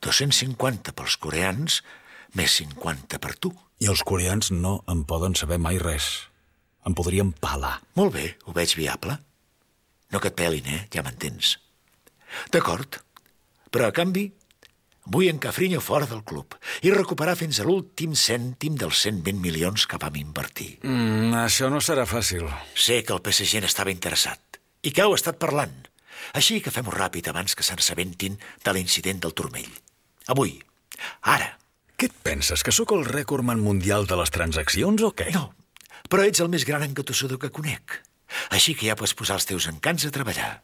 250 0.01 0.95
pels 0.97 1.17
coreans, 1.21 1.81
més 2.33 2.57
50 2.57 3.21
per 3.21 3.35
tu. 3.37 3.53
I 3.85 3.91
els 3.93 4.01
coreans 4.01 4.49
no 4.49 4.79
en 4.89 5.03
poden 5.05 5.37
saber 5.37 5.59
mai 5.61 5.77
res. 5.77 6.09
Em 6.89 6.97
podrien 6.97 7.29
palar. 7.37 7.75
Molt 7.93 8.15
bé, 8.17 8.25
ho 8.49 8.55
veig 8.57 8.73
viable. 8.79 9.19
No 10.09 10.19
que 10.19 10.33
et 10.33 10.39
pelin, 10.41 10.65
eh? 10.73 10.81
Ja 10.89 11.05
m'entens. 11.05 11.59
D'acord. 12.49 12.97
Però, 13.69 13.85
a 13.85 13.93
canvi, 13.93 14.31
vull 15.05 15.29
en 15.29 15.39
Cafrinho 15.41 15.81
fora 15.81 16.05
del 16.05 16.23
club 16.23 16.55
i 16.85 16.91
recuperar 16.93 17.35
fins 17.39 17.59
a 17.59 17.65
l'últim 17.65 18.13
cèntim 18.17 18.75
dels 18.77 19.01
120 19.07 19.41
milions 19.41 19.87
que 19.87 19.99
vam 20.01 20.17
invertir. 20.19 20.79
Mm, 20.83 21.33
això 21.45 21.69
no 21.73 21.81
serà 21.81 22.05
fàcil. 22.05 22.45
Sé 22.75 23.01
que 23.03 23.15
el 23.15 23.23
PSG 23.25 23.63
n'estava 23.63 23.93
interessat 23.93 24.59
i 24.83 24.91
que 24.91 25.05
heu 25.05 25.15
estat 25.15 25.39
parlant. 25.41 25.73
Així 26.37 26.61
que 26.61 26.71
fem-ho 26.73 26.93
ràpid 26.93 27.27
abans 27.29 27.55
que 27.57 27.65
s'assabentin 27.65 28.37
de 28.63 28.73
l'incident 28.73 29.19
del 29.21 29.33
turmell. 29.33 29.71
Avui, 30.27 30.59
ara. 31.21 31.57
Què 31.97 32.07
et 32.09 32.17
penses, 32.25 32.63
que 32.65 32.73
sóc 32.73 32.93
el 32.95 33.05
rècordman 33.05 33.61
mundial 33.61 34.07
de 34.09 34.17
les 34.17 34.31
transaccions 34.33 35.03
o 35.05 35.11
què? 35.13 35.29
No, 35.35 35.51
però 36.09 36.25
ets 36.25 36.41
el 36.41 36.49
més 36.49 36.65
gran 36.65 36.81
engatussador 36.81 37.37
que 37.41 37.51
conec. 37.53 37.99
Així 38.49 38.73
que 38.73 38.87
ja 38.87 38.95
pots 38.97 39.13
posar 39.13 39.37
els 39.37 39.45
teus 39.45 39.67
encants 39.69 40.07
a 40.07 40.13
treballar. 40.13 40.63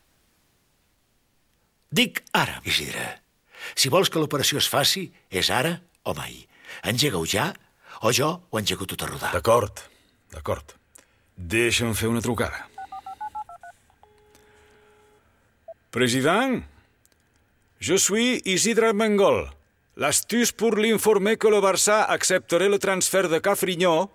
Dic 1.94 2.24
ara, 2.34 2.62
Isidre. 2.66 3.27
Si 3.76 3.90
vols 3.90 4.10
que 4.10 4.20
l'operació 4.20 4.62
es 4.62 4.70
faci, 4.70 5.08
és 5.30 5.50
ara 5.50 5.78
o 6.04 6.14
mai. 6.18 6.46
Engega-ho 6.88 7.26
ja, 7.26 7.52
o 8.02 8.14
jo 8.14 8.30
ho 8.50 8.60
engego 8.60 8.86
tot 8.86 9.04
a 9.04 9.10
rodar. 9.10 9.34
D'acord, 9.34 9.84
d'acord. 10.34 10.76
Deixa'm 11.38 11.94
fer 11.94 12.10
una 12.10 12.22
trucada. 12.22 12.68
Président, 15.92 16.62
je 17.80 17.98
suis 17.98 18.42
Isidre 18.46 18.94
Mengol. 18.94 19.50
L'astuce 19.96 20.52
pour 20.52 20.76
l'informer 20.76 21.38
que 21.38 21.48
le 21.48 21.60
Barça 21.60 22.04
accepterait 22.04 22.70
le 22.70 22.78
transfert 22.78 23.30
de 23.30 23.40
Cafrignon, 23.40 24.10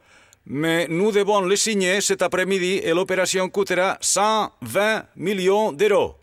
mais 0.46 0.86
nous 0.88 1.10
devons 1.10 1.40
le 1.40 1.56
signer 1.56 2.00
cet 2.00 2.22
après-midi 2.22 2.80
et 2.82 2.92
l'opération 2.92 3.48
coûtera 3.48 3.98
120 4.00 5.06
millions 5.16 5.72
d'euros. 5.72 6.16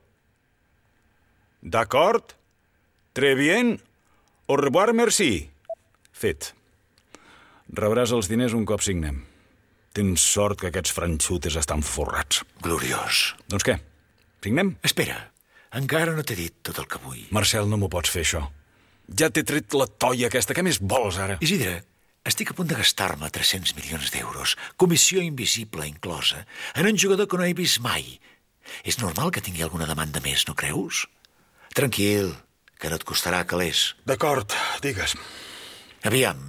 D'accord? 1.62 2.22
Très 3.13 3.36
bien. 3.36 3.78
Au 4.48 4.58
revoir, 4.58 4.93
merci. 4.93 5.50
Fet. 6.12 6.54
Rebràs 7.69 8.13
els 8.15 8.30
diners 8.30 8.56
un 8.58 8.65
cop 8.65 8.82
signem. 8.82 9.22
Tens 9.93 10.24
sort 10.24 10.60
que 10.62 10.69
aquests 10.69 10.93
franxutes 10.93 11.58
estan 11.60 11.84
forrats. 11.86 12.43
Gloriós. 12.65 13.36
Doncs 13.50 13.65
què? 13.65 13.76
Signem? 14.43 14.74
Espera, 14.86 15.17
encara 15.78 16.15
no 16.15 16.24
t'he 16.24 16.38
dit 16.38 16.56
tot 16.65 16.80
el 16.82 16.88
que 16.89 17.02
vull. 17.04 17.28
Marcel, 17.36 17.69
no 17.69 17.78
m'ho 17.78 17.89
pots 17.91 18.13
fer, 18.13 18.24
això. 18.26 18.45
Ja 19.19 19.30
t'he 19.34 19.43
tret 19.45 19.74
la 19.78 19.89
toia 19.89 20.30
aquesta. 20.30 20.56
Què 20.58 20.65
més 20.65 20.80
vols, 20.82 21.17
ara? 21.22 21.38
Isidre, 21.45 21.80
estic 22.30 22.54
a 22.54 22.58
punt 22.58 22.69
de 22.69 22.78
gastar-me 22.78 23.30
300 23.34 23.76
milions 23.78 24.12
d'euros, 24.13 24.56
comissió 24.78 25.22
invisible 25.22 25.88
inclosa, 25.89 26.45
en 26.76 26.89
un 26.89 26.98
jugador 26.98 27.30
que 27.30 27.38
no 27.39 27.48
he 27.48 27.58
vist 27.58 27.82
mai. 27.86 28.19
És 28.86 29.00
normal 29.02 29.34
que 29.34 29.41
tingui 29.45 29.65
alguna 29.65 29.89
demanda 29.89 30.22
més, 30.26 30.45
no 30.48 30.58
creus? 30.58 31.08
Tranquil, 31.74 32.34
que 32.80 32.89
no 32.89 32.98
et 33.00 33.06
costarà 33.06 33.44
calés. 33.46 33.94
D'acord, 34.08 34.56
digues. 34.84 35.15
Aviam, 36.08 36.39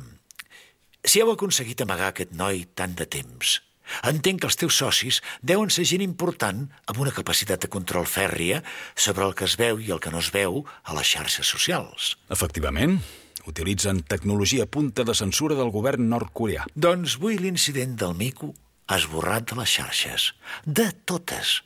si 1.03 1.21
heu 1.21 1.33
aconseguit 1.33 1.83
amagar 1.83 2.13
aquest 2.13 2.33
noi 2.39 2.63
tant 2.79 2.95
de 2.95 3.07
temps, 3.11 3.59
entenc 4.07 4.43
que 4.43 4.49
els 4.51 4.59
teus 4.61 4.77
socis 4.79 5.19
deuen 5.43 5.73
ser 5.75 5.87
gent 5.91 6.05
important 6.05 6.67
amb 6.87 7.01
una 7.03 7.15
capacitat 7.15 7.65
de 7.65 7.71
control 7.73 8.07
fèrria 8.07 8.63
sobre 8.95 9.27
el 9.27 9.35
que 9.35 9.49
es 9.49 9.57
veu 9.59 9.83
i 9.83 9.91
el 9.91 9.99
que 9.99 10.13
no 10.15 10.23
es 10.23 10.31
veu 10.35 10.63
a 10.85 10.95
les 10.95 11.11
xarxes 11.11 11.51
socials. 11.51 12.15
Efectivament, 12.31 13.01
utilitzen 13.51 14.05
tecnologia 14.07 14.69
punta 14.71 15.03
de 15.09 15.17
censura 15.19 15.59
del 15.59 15.75
govern 15.75 16.07
nord-coreà. 16.13 16.69
Doncs 16.77 17.19
vull 17.19 17.41
l'incident 17.43 17.97
del 17.99 18.15
mico 18.15 18.55
esborrat 18.91 19.51
de 19.51 19.59
les 19.59 19.75
xarxes. 19.79 20.31
De 20.67 20.91
totes. 21.07 21.61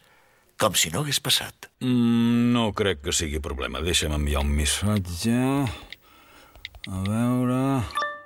Com 0.60 0.76
si 0.78 0.90
no 0.94 1.02
hagués 1.02 1.18
passat. 1.20 1.68
Mm, 1.82 2.52
no 2.54 2.68
crec 2.76 3.02
que 3.04 3.14
sigui 3.16 3.40
problema. 3.42 3.82
Deixa'm 3.84 4.14
enviar 4.16 4.44
un 4.44 4.52
missatge... 4.54 5.38
A 6.84 7.00
veure... 7.06 7.60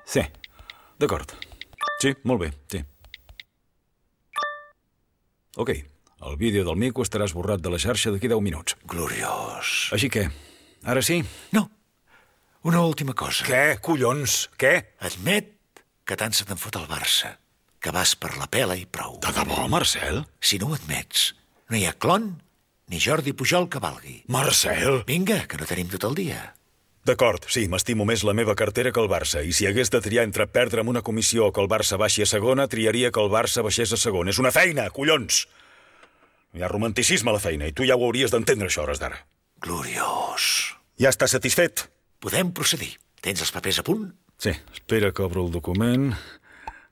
Sí, 0.08 0.24
d'acord. 0.98 1.30
Sí, 2.02 2.10
molt 2.26 2.42
bé, 2.42 2.48
sí. 2.72 2.80
Ok, 5.58 5.70
el 6.26 6.36
vídeo 6.40 6.64
del 6.66 6.78
mico 6.78 7.04
estarà 7.06 7.26
esborrat 7.28 7.62
de 7.62 7.70
la 7.70 7.78
xarxa 7.82 8.10
d'aquí 8.14 8.30
10 8.30 8.42
minuts. 8.42 8.74
Gloriós. 8.86 9.92
Així 9.94 10.10
que, 10.10 10.26
ara 10.82 11.02
sí? 11.06 11.20
No, 11.54 11.68
una 12.66 12.82
última 12.82 13.14
cosa. 13.14 13.46
Què, 13.46 13.78
collons? 13.82 14.48
Què? 14.58 14.74
Admet 15.06 15.54
que 16.08 16.16
tant 16.18 16.34
se 16.34 16.46
te'n 16.48 16.58
fot 16.58 16.74
el 16.80 16.86
Barça, 16.90 17.36
que 17.78 17.92
vas 17.94 18.14
per 18.18 18.34
la 18.40 18.48
pela 18.50 18.74
i 18.74 18.86
prou. 18.88 19.18
De 19.22 19.30
debò, 19.36 19.66
Marcel? 19.70 20.24
Si 20.40 20.58
no 20.58 20.70
ho 20.72 20.78
admets, 20.78 21.30
no 21.68 21.76
hi 21.76 21.86
ha 21.86 21.96
clon 21.96 22.36
ni 22.88 23.00
Jordi 23.00 23.34
Pujol 23.36 23.68
que 23.68 23.80
valgui. 23.80 24.22
Marcel? 24.32 25.02
Vinga, 25.06 25.42
que 25.46 25.58
no 25.60 25.68
tenim 25.68 25.90
tot 25.92 26.06
el 26.08 26.16
dia. 26.16 26.40
D'acord, 27.08 27.44
sí, 27.48 27.66
m'estimo 27.72 28.04
més 28.08 28.24
la 28.26 28.34
meva 28.36 28.54
cartera 28.56 28.90
que 28.92 29.00
el 29.00 29.08
Barça, 29.08 29.40
i 29.44 29.54
si 29.56 29.68
hagués 29.68 29.88
de 29.92 30.00
triar 30.04 30.26
entre 30.26 30.48
perdre 30.52 30.82
amb 30.82 30.92
una 30.92 31.02
comissió 31.04 31.46
o 31.46 31.52
que 31.52 31.62
el 31.62 31.70
Barça 31.70 31.96
baixi 32.00 32.24
a 32.24 32.28
segona, 32.28 32.66
triaria 32.68 33.12
que 33.12 33.22
el 33.22 33.30
Barça 33.32 33.64
baixés 33.64 33.92
a 33.92 34.00
segona. 34.00 34.32
És 34.32 34.40
una 34.42 34.52
feina, 34.52 34.88
collons! 34.92 35.46
Hi 36.56 36.64
ha 36.64 36.68
romanticisme 36.72 37.32
a 37.32 37.36
la 37.36 37.44
feina, 37.44 37.68
i 37.68 37.76
tu 37.76 37.86
ja 37.88 37.96
ho 37.96 38.04
hauries 38.04 38.32
d'entendre, 38.32 38.68
això, 38.68 38.84
hores 38.84 39.00
d'ara. 39.00 39.22
Gloriós. 39.64 40.74
Ja 41.00 41.12
estàs 41.12 41.36
satisfet? 41.36 41.86
Podem 42.20 42.52
procedir. 42.56 42.94
Tens 43.24 43.40
els 43.44 43.52
papers 43.54 43.80
a 43.80 43.86
punt? 43.86 44.08
Sí, 44.38 44.52
espera 44.74 45.12
que 45.12 45.24
obro 45.24 45.46
el 45.46 45.52
document. 45.54 46.12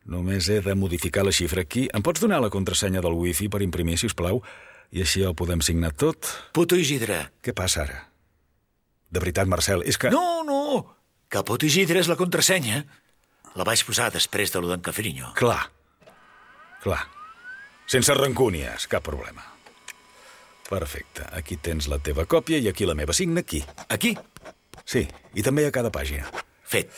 Només 0.07 0.47
he 0.49 0.61
de 0.62 0.75
modificar 0.79 1.25
la 1.27 1.35
xifra 1.35 1.64
aquí. 1.66 1.88
Em 1.90 2.03
pots 2.07 2.23
donar 2.23 2.38
la 2.42 2.51
contrasenya 2.53 3.03
del 3.03 3.16
wifi 3.19 3.49
per 3.51 3.62
imprimir, 3.64 3.99
si 3.99 4.07
us 4.07 4.14
plau? 4.14 4.42
I 4.95 5.03
així 5.03 5.25
ho 5.27 5.33
podem 5.35 5.64
signar 5.66 5.90
tot. 5.99 6.29
Puto 6.55 6.79
Isidre. 6.79 7.25
Què 7.42 7.55
passa 7.57 7.83
ara? 7.83 8.05
De 9.11 9.23
veritat, 9.23 9.51
Marcel, 9.51 9.83
és 9.87 9.99
que... 9.99 10.12
No, 10.14 10.45
no, 10.47 10.62
que 11.31 11.42
Puto 11.42 11.66
Isidre 11.66 12.03
és 12.03 12.11
la 12.11 12.19
contrasenya. 12.19 12.85
La 13.57 13.66
vaig 13.66 13.83
posar 13.88 14.12
després 14.14 14.53
de 14.53 14.62
lo 14.62 14.71
d'en 14.71 14.83
Cafrinyo. 14.85 15.33
Clar, 15.38 15.62
clar. 16.85 17.03
Sense 17.90 18.14
rancúnies, 18.14 18.87
cap 18.90 19.05
problema. 19.07 19.45
Perfecte, 20.66 21.23
aquí 21.38 21.57
tens 21.62 21.87
la 21.90 21.99
teva 22.03 22.27
còpia 22.27 22.59
i 22.59 22.66
aquí 22.69 22.87
la 22.87 22.97
meva. 22.99 23.14
Signa 23.14 23.42
aquí. 23.47 23.62
Aquí? 23.88 24.16
Sí, 24.87 25.07
i 25.35 25.42
també 25.47 25.66
a 25.66 25.75
cada 25.75 25.92
pàgina. 25.95 26.27
Fet. 26.66 26.90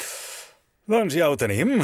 Doncs 0.88 1.12
ja 1.12 1.26
ho 1.28 1.36
tenim. 1.36 1.82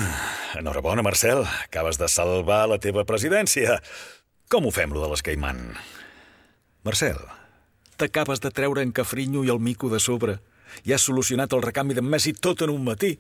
Enhorabona, 0.57 1.03
Marcel. 1.05 1.43
Acabes 1.67 1.99
de 2.01 2.09
salvar 2.09 2.63
la 2.71 2.79
teva 2.81 3.05
presidència. 3.05 3.77
Com 4.49 4.65
ho 4.65 4.73
fem, 4.73 4.95
lo 4.97 5.03
de 5.03 5.11
les 5.13 5.21
Caiman? 5.27 5.61
Marcel, 6.89 7.21
t'acabes 8.01 8.41
de 8.41 8.49
treure 8.49 8.81
en 8.81 8.97
Cafrinyo 8.97 9.45
i 9.45 9.53
el 9.53 9.61
mico 9.61 9.93
de 9.93 10.01
sobre 10.01 10.39
i 10.89 10.97
has 10.97 11.05
solucionat 11.05 11.53
el 11.53 11.63
recanvi 11.63 11.95
d'en 11.95 12.09
Messi 12.09 12.33
tot 12.33 12.65
en 12.65 12.73
un 12.73 12.81
matí. 12.89 13.13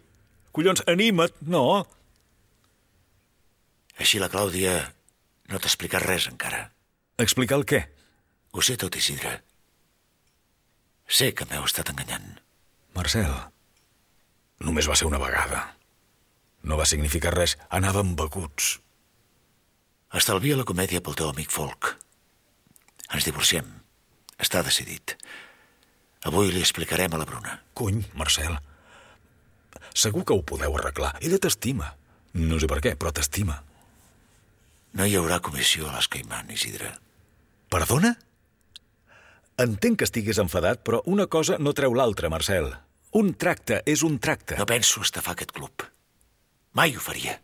Collons, 0.56 0.86
anima't, 0.88 1.36
no? 1.52 1.84
Així 4.00 4.18
la 4.22 4.32
Clàudia 4.32 4.78
no 5.52 5.60
t'ha 5.60 5.68
explicat 5.68 6.08
res 6.08 6.30
encara. 6.32 6.70
Explicar 7.20 7.60
el 7.60 7.68
què? 7.68 7.84
Ho 8.56 8.64
sé 8.64 8.80
tot, 8.80 8.96
Isidre. 8.96 9.42
Sé 11.04 11.34
que 11.36 11.44
m'heu 11.50 11.68
estat 11.68 11.92
enganyant. 11.92 12.38
Marcel, 12.96 13.34
només 14.64 14.88
va 14.90 14.96
ser 14.98 15.08
una 15.08 15.20
vegada. 15.22 15.62
No 16.64 16.78
va 16.80 16.88
significar 16.88 17.34
res. 17.34 17.58
Anàvem 17.68 18.14
beguts. 18.16 18.78
Estalvia 20.14 20.56
la 20.56 20.66
comèdia 20.68 21.02
pel 21.04 21.16
teu 21.18 21.28
amic 21.28 21.52
Folk. 21.52 21.90
Ens 23.12 23.26
divorciem. 23.26 23.66
Està 24.40 24.62
decidit. 24.66 25.16
Avui 26.24 26.50
li 26.52 26.62
explicarem 26.64 27.12
a 27.12 27.20
la 27.20 27.28
Bruna. 27.28 27.58
Cony, 27.76 28.00
Marcel. 28.16 28.56
Segur 29.94 30.24
que 30.24 30.34
ho 30.34 30.42
podeu 30.42 30.74
arreglar. 30.78 31.12
Ella 31.20 31.38
t'estima. 31.38 31.92
No 32.34 32.58
sé 32.58 32.70
per 32.70 32.80
què, 32.82 32.94
però 32.98 33.12
t'estima. 33.14 33.60
No 34.94 35.06
hi 35.06 35.18
haurà 35.18 35.40
comissió 35.42 35.90
a 35.90 35.96
les 35.98 36.08
Caiman, 36.08 36.50
Isidre. 36.54 36.94
Perdona? 37.70 38.14
Entenc 39.60 40.00
que 40.00 40.08
estiguis 40.08 40.40
enfadat, 40.42 40.80
però 40.86 41.02
una 41.10 41.28
cosa 41.30 41.58
no 41.60 41.74
treu 41.76 41.94
l'altra, 41.94 42.30
Marcel. 42.30 42.72
Un 43.14 43.30
tracte 43.38 43.78
és 43.86 44.02
un 44.02 44.16
tracte. 44.18 44.56
No 44.58 44.66
penso 44.66 45.02
estafar 45.04 45.36
aquest 45.36 45.52
club. 45.54 45.84
Mai 46.74 46.96
ho 46.96 47.02
faria. 47.02 47.36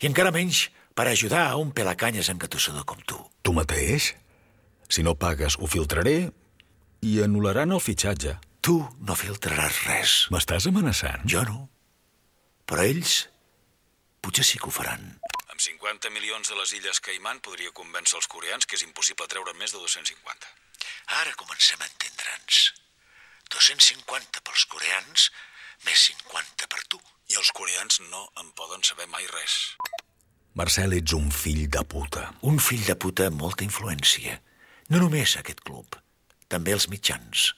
I 0.00 0.08
encara 0.08 0.32
menys 0.32 0.70
per 0.96 1.04
ajudar 1.10 1.42
a 1.50 1.58
un 1.60 1.74
pelacanyes 1.76 2.30
engatussador 2.32 2.86
com 2.88 3.02
tu. 3.04 3.18
Tu 3.44 3.52
mateix? 3.52 4.14
Si 4.88 5.04
no 5.04 5.12
pagues, 5.20 5.58
ho 5.60 5.68
filtraré 5.68 6.16
i 7.04 7.18
anul·laran 7.20 7.74
el 7.76 7.82
fitxatge. 7.84 8.38
Tu 8.64 8.78
no 8.80 9.18
filtraràs 9.20 9.82
res. 9.84 10.14
M'estàs 10.32 10.70
amenaçant? 10.72 11.28
Jo 11.28 11.44
no. 11.44 11.66
Però 12.64 12.88
ells 12.88 13.26
potser 14.24 14.46
sí 14.48 14.62
que 14.62 14.70
ho 14.70 14.74
faran. 14.74 15.04
Amb 15.52 15.60
50 15.60 16.08
milions 16.16 16.48
de 16.48 16.56
les 16.56 16.72
Illes 16.80 17.04
Caiman 17.04 17.44
podria 17.44 17.76
convèncer 17.76 18.16
els 18.16 18.32
coreans 18.32 18.64
que 18.64 18.80
és 18.80 18.88
impossible 18.88 19.28
treure 19.28 19.52
més 19.60 19.76
de 19.76 19.84
250. 19.84 20.50
Ara 21.20 21.36
comencem 21.36 21.84
a 21.84 21.92
entendre'ns. 21.92 22.64
250 23.52 24.42
pels 24.46 24.64
coreans, 24.72 25.28
més 25.86 26.08
50 26.10 26.68
per 26.72 26.82
tu. 26.90 27.00
I 27.30 27.38
els 27.40 27.50
coreans 27.50 28.00
no 28.10 28.28
en 28.40 28.52
poden 28.58 28.84
saber 28.86 29.08
mai 29.10 29.26
res. 29.32 29.74
Marcel, 30.56 30.94
ets 30.96 31.12
un 31.16 31.30
fill 31.34 31.66
de 31.68 31.82
puta. 31.84 32.30
Un 32.48 32.60
fill 32.62 32.84
de 32.86 32.94
puta 32.96 33.26
amb 33.28 33.42
molta 33.42 33.66
influència. 33.66 34.38
No 34.88 35.02
només 35.02 35.34
aquest 35.36 35.60
club, 35.66 35.98
també 36.48 36.72
els 36.76 36.86
mitjans. 36.88 37.50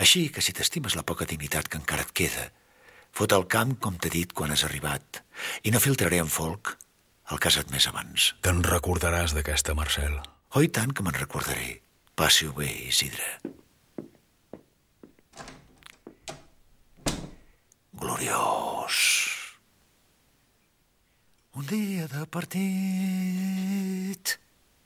Així 0.00 0.28
que 0.30 0.42
si 0.42 0.54
t'estimes 0.54 0.94
la 0.98 1.04
poca 1.06 1.26
dignitat 1.28 1.68
que 1.68 1.80
encara 1.80 2.06
et 2.06 2.14
queda, 2.14 2.46
fot 3.14 3.34
el 3.34 3.46
camp 3.50 3.74
com 3.82 3.98
t'he 3.98 4.10
dit 4.14 4.32
quan 4.32 4.54
has 4.54 4.64
arribat 4.66 5.20
i 5.62 5.74
no 5.74 5.82
filtraré 5.82 6.22
en 6.22 6.30
folk 6.30 6.76
el 7.30 7.40
que 7.40 7.50
has 7.50 7.58
admès 7.60 7.90
abans. 7.90 8.30
Te'n 8.44 8.62
recordaràs 8.66 9.34
d'aquesta, 9.36 9.74
Marcel. 9.78 10.16
Oh, 10.54 10.62
i 10.62 10.70
tant 10.70 10.94
que 10.94 11.02
me'n 11.02 11.18
recordaré. 11.18 11.80
Passi-ho 12.14 12.54
bé, 12.54 12.70
Isidre. 12.88 13.26
Gloriós. 18.04 18.96
Un 21.56 21.64
dia 21.64 22.04
de 22.04 22.26
partit 22.28 22.60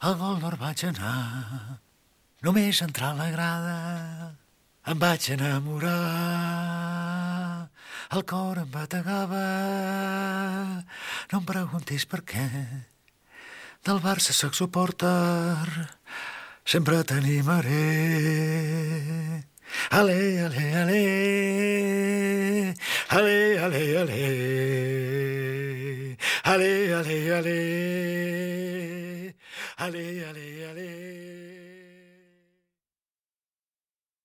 al 0.07 0.15
gol 0.21 0.39
nord 0.39 0.61
vaig 0.63 0.85
anar. 0.87 1.83
Només 2.47 2.79
entrar 2.87 3.11
a 3.11 3.19
la 3.19 3.27
grada 3.35 3.75
em 4.87 4.99
vaig 5.03 5.35
enamorar. 5.35 5.99
El 8.15 8.23
cor 8.23 8.63
em 8.63 8.71
bategava, 8.71 9.43
no 11.33 11.43
em 11.43 11.47
preguntis 11.51 12.07
per 12.07 12.23
què. 12.23 12.47
Del 13.83 13.99
Barça 14.07 14.31
soc 14.31 14.55
supporter, 14.55 15.91
sempre 16.63 17.03
t'animaré. 17.03 17.85
Allez, 19.91 20.39
allez, 20.39 20.75
allez. 20.75 22.75
Allez, 23.11 23.59
allez, 23.59 23.97
allez. 23.97 24.97
Allez, 26.45 26.93
allez, 26.93 27.31
allez. 27.31 29.35
Allez, 29.79 30.25
allez. 30.25 30.58